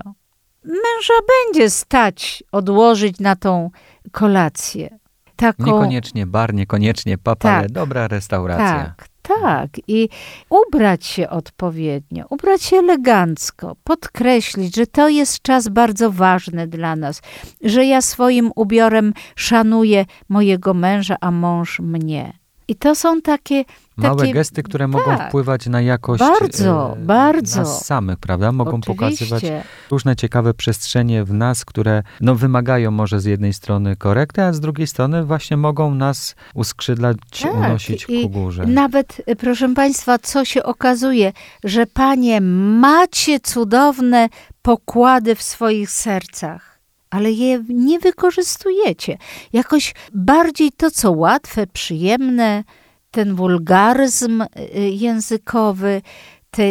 Męża 0.64 1.14
będzie 1.28 1.70
stać 1.70 2.44
odłożyć 2.52 3.20
na 3.20 3.36
tą 3.36 3.70
kolację. 4.12 4.98
Taką, 5.36 5.64
Niekoniecznie 5.64 6.26
bar, 6.26 6.54
niekoniecznie 6.54 7.18
pub, 7.18 7.44
ale 7.44 7.62
Tak. 7.62 7.70
dobra 7.72 8.08
restauracja. 8.08 8.94
Tak, 8.96 9.08
tak. 9.22 9.70
I 9.88 10.08
ubrać 10.50 11.06
się 11.06 11.30
odpowiednio, 11.30 12.24
ubrać 12.30 12.62
się 12.62 12.76
elegancko, 12.76 13.76
podkreślić, 13.84 14.76
że 14.76 14.86
to 14.86 15.08
jest 15.08 15.42
czas 15.42 15.68
bardzo 15.68 16.10
ważny 16.10 16.66
dla 16.66 16.96
nas, 16.96 17.22
że 17.64 17.84
ja 17.84 18.02
swoim 18.02 18.50
ubiorem 18.56 19.12
szanuję 19.36 20.04
mojego 20.28 20.74
męża, 20.74 21.16
a 21.20 21.30
mąż 21.30 21.80
mnie. 21.80 22.32
I 22.68 22.74
to 22.74 22.94
są 22.94 23.22
takie. 23.22 23.64
Małe 23.96 24.16
takie 24.16 24.32
gesty, 24.32 24.62
które 24.62 24.88
mogą 24.88 25.04
tak. 25.04 25.28
wpływać 25.28 25.66
na 25.66 25.80
jakość 25.80 26.20
Bardzo, 26.20 26.96
e, 26.96 27.00
bardzo. 27.00 27.58
nas 27.60 27.86
samych, 27.86 28.18
prawda? 28.18 28.52
Mogą 28.52 28.80
pokazywać 28.80 29.44
Oczywiście. 29.44 29.64
różne 29.90 30.16
ciekawe 30.16 30.54
przestrzenie 30.54 31.24
w 31.24 31.32
nas, 31.32 31.64
które 31.64 32.02
no, 32.20 32.34
wymagają 32.34 32.90
może 32.90 33.20
z 33.20 33.24
jednej 33.24 33.52
strony 33.52 33.96
korekty, 33.96 34.42
a 34.42 34.52
z 34.52 34.60
drugiej 34.60 34.86
strony 34.86 35.24
właśnie 35.24 35.56
mogą 35.56 35.94
nas 35.94 36.34
uskrzydlać, 36.54 37.16
Tak, 37.42 37.54
unosić 37.54 38.06
ku 38.06 38.28
górze. 38.30 38.66
Nawet, 38.66 39.22
y, 39.28 39.36
proszę 39.36 39.74
Państwa, 39.74 40.18
co 40.18 40.44
się 40.44 40.62
okazuje, 40.62 41.32
że 41.64 41.86
Panie 41.86 42.40
macie 42.80 43.40
cudowne 43.40 44.28
pokłady 44.62 45.34
w 45.34 45.42
swoich 45.42 45.90
sercach, 45.90 46.73
ale 47.14 47.32
je 47.32 47.64
nie 47.68 47.98
wykorzystujecie. 47.98 49.18
Jakoś 49.52 49.94
bardziej 50.14 50.72
to, 50.72 50.90
co 50.90 51.12
łatwe, 51.12 51.66
przyjemne, 51.66 52.64
ten 53.10 53.34
wulgaryzm 53.34 54.42
y, 54.42 54.48
językowy, 54.90 56.02
te 56.50 56.64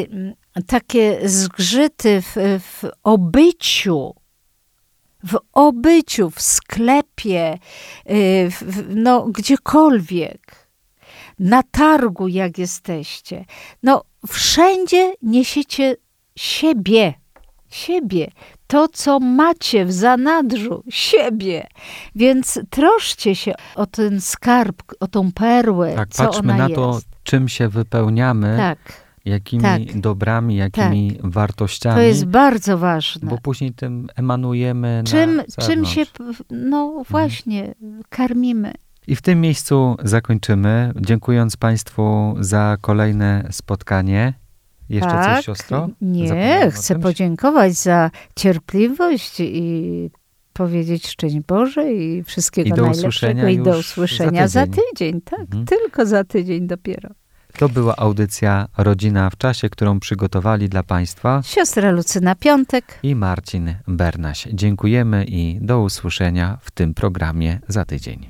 takie 0.67 1.29
zgrzyty 1.29 2.21
w, 2.21 2.35
w 2.59 2.89
obyciu, 3.03 4.15
w 5.23 5.37
obyciu, 5.53 6.29
w 6.29 6.41
sklepie, 6.41 7.53
y, 7.53 8.49
w, 8.49 8.83
no 8.95 9.25
gdziekolwiek, 9.25 10.69
na 11.39 11.63
targu 11.63 12.27
jak 12.27 12.57
jesteście. 12.57 13.45
No 13.83 14.03
wszędzie 14.27 15.13
niesiecie 15.21 15.95
siebie, 16.35 17.13
siebie, 17.69 18.31
to 18.67 18.87
co 18.87 19.19
macie 19.19 19.85
w 19.85 19.91
zanadrzu, 19.91 20.83
siebie. 20.89 21.67
Więc 22.15 22.59
troszcie 22.69 23.35
się 23.35 23.53
o 23.75 23.85
ten 23.85 24.21
skarb, 24.21 24.81
o 24.99 25.07
tą 25.07 25.31
perłę, 25.31 25.95
tak, 25.95 26.09
co 26.09 26.23
patrzmy 26.23 26.53
ona 26.53 26.67
na 26.69 26.75
to, 26.75 26.93
jest. 26.93 27.07
czym 27.23 27.47
się 27.47 27.69
wypełniamy, 27.69 28.55
Tak, 28.57 29.03
jakimi 29.25 29.63
tak. 29.63 29.99
dobrami, 29.99 30.55
jakimi 30.55 31.17
wartościami, 31.23 31.95
to 31.95 32.01
jest 32.01 32.25
bardzo 32.25 32.77
ważne. 32.77 33.29
bo 33.29 33.37
później 33.37 33.73
tym 33.73 34.07
emanujemy 34.15 35.03
Czym, 35.05 35.35
na 35.35 35.65
czym 35.67 35.85
się, 35.85 36.05
no 36.51 37.03
właśnie, 37.09 37.73
karmimy. 38.09 38.73
I 39.07 39.15
w 39.15 39.21
tym 39.21 39.41
miejscu 39.41 39.95
zakończymy, 40.03 40.91
dziękując 41.01 41.57
Państwu 41.57 42.35
za 42.39 42.77
kolejne 42.81 43.47
spotkanie. 43.51 44.33
Jeszcze 44.93 45.09
tak, 45.09 45.35
coś, 45.35 45.45
siostro? 45.45 45.89
Nie, 46.01 46.71
chcę 46.71 46.99
podziękować 46.99 47.73
za 47.73 48.11
cierpliwość 48.35 49.39
i 49.39 50.09
powiedzieć 50.53 51.07
szczęść 51.07 51.39
Boże 51.39 51.93
i 51.93 52.23
wszystkiego 52.23 52.75
I 52.75 52.81
najlepszego 52.81 53.47
i 53.47 53.57
do 53.59 53.77
usłyszenia 53.77 54.47
za 54.47 54.59
za 54.59 54.65
tydzień. 54.67 54.83
tydzień. 54.91 55.21
Tak, 55.21 55.39
Mhm. 55.39 55.65
tylko 55.65 56.05
za 56.05 56.23
tydzień 56.23 56.67
dopiero. 56.67 57.09
To 57.57 57.69
była 57.69 57.95
audycja 57.95 58.67
Rodzina 58.77 59.29
w 59.29 59.37
czasie, 59.37 59.69
którą 59.69 59.99
przygotowali 59.99 60.69
dla 60.69 60.83
Państwa 60.83 61.41
Siostra 61.45 61.91
Lucyna 61.91 62.35
Piątek. 62.35 62.99
i 63.03 63.15
Marcin 63.15 63.75
Bernaś. 63.87 64.47
Dziękujemy 64.53 65.25
i 65.27 65.59
do 65.61 65.81
usłyszenia 65.81 66.57
w 66.61 66.71
tym 66.71 66.93
programie 66.93 67.59
za 67.67 67.85
tydzień. 67.85 68.29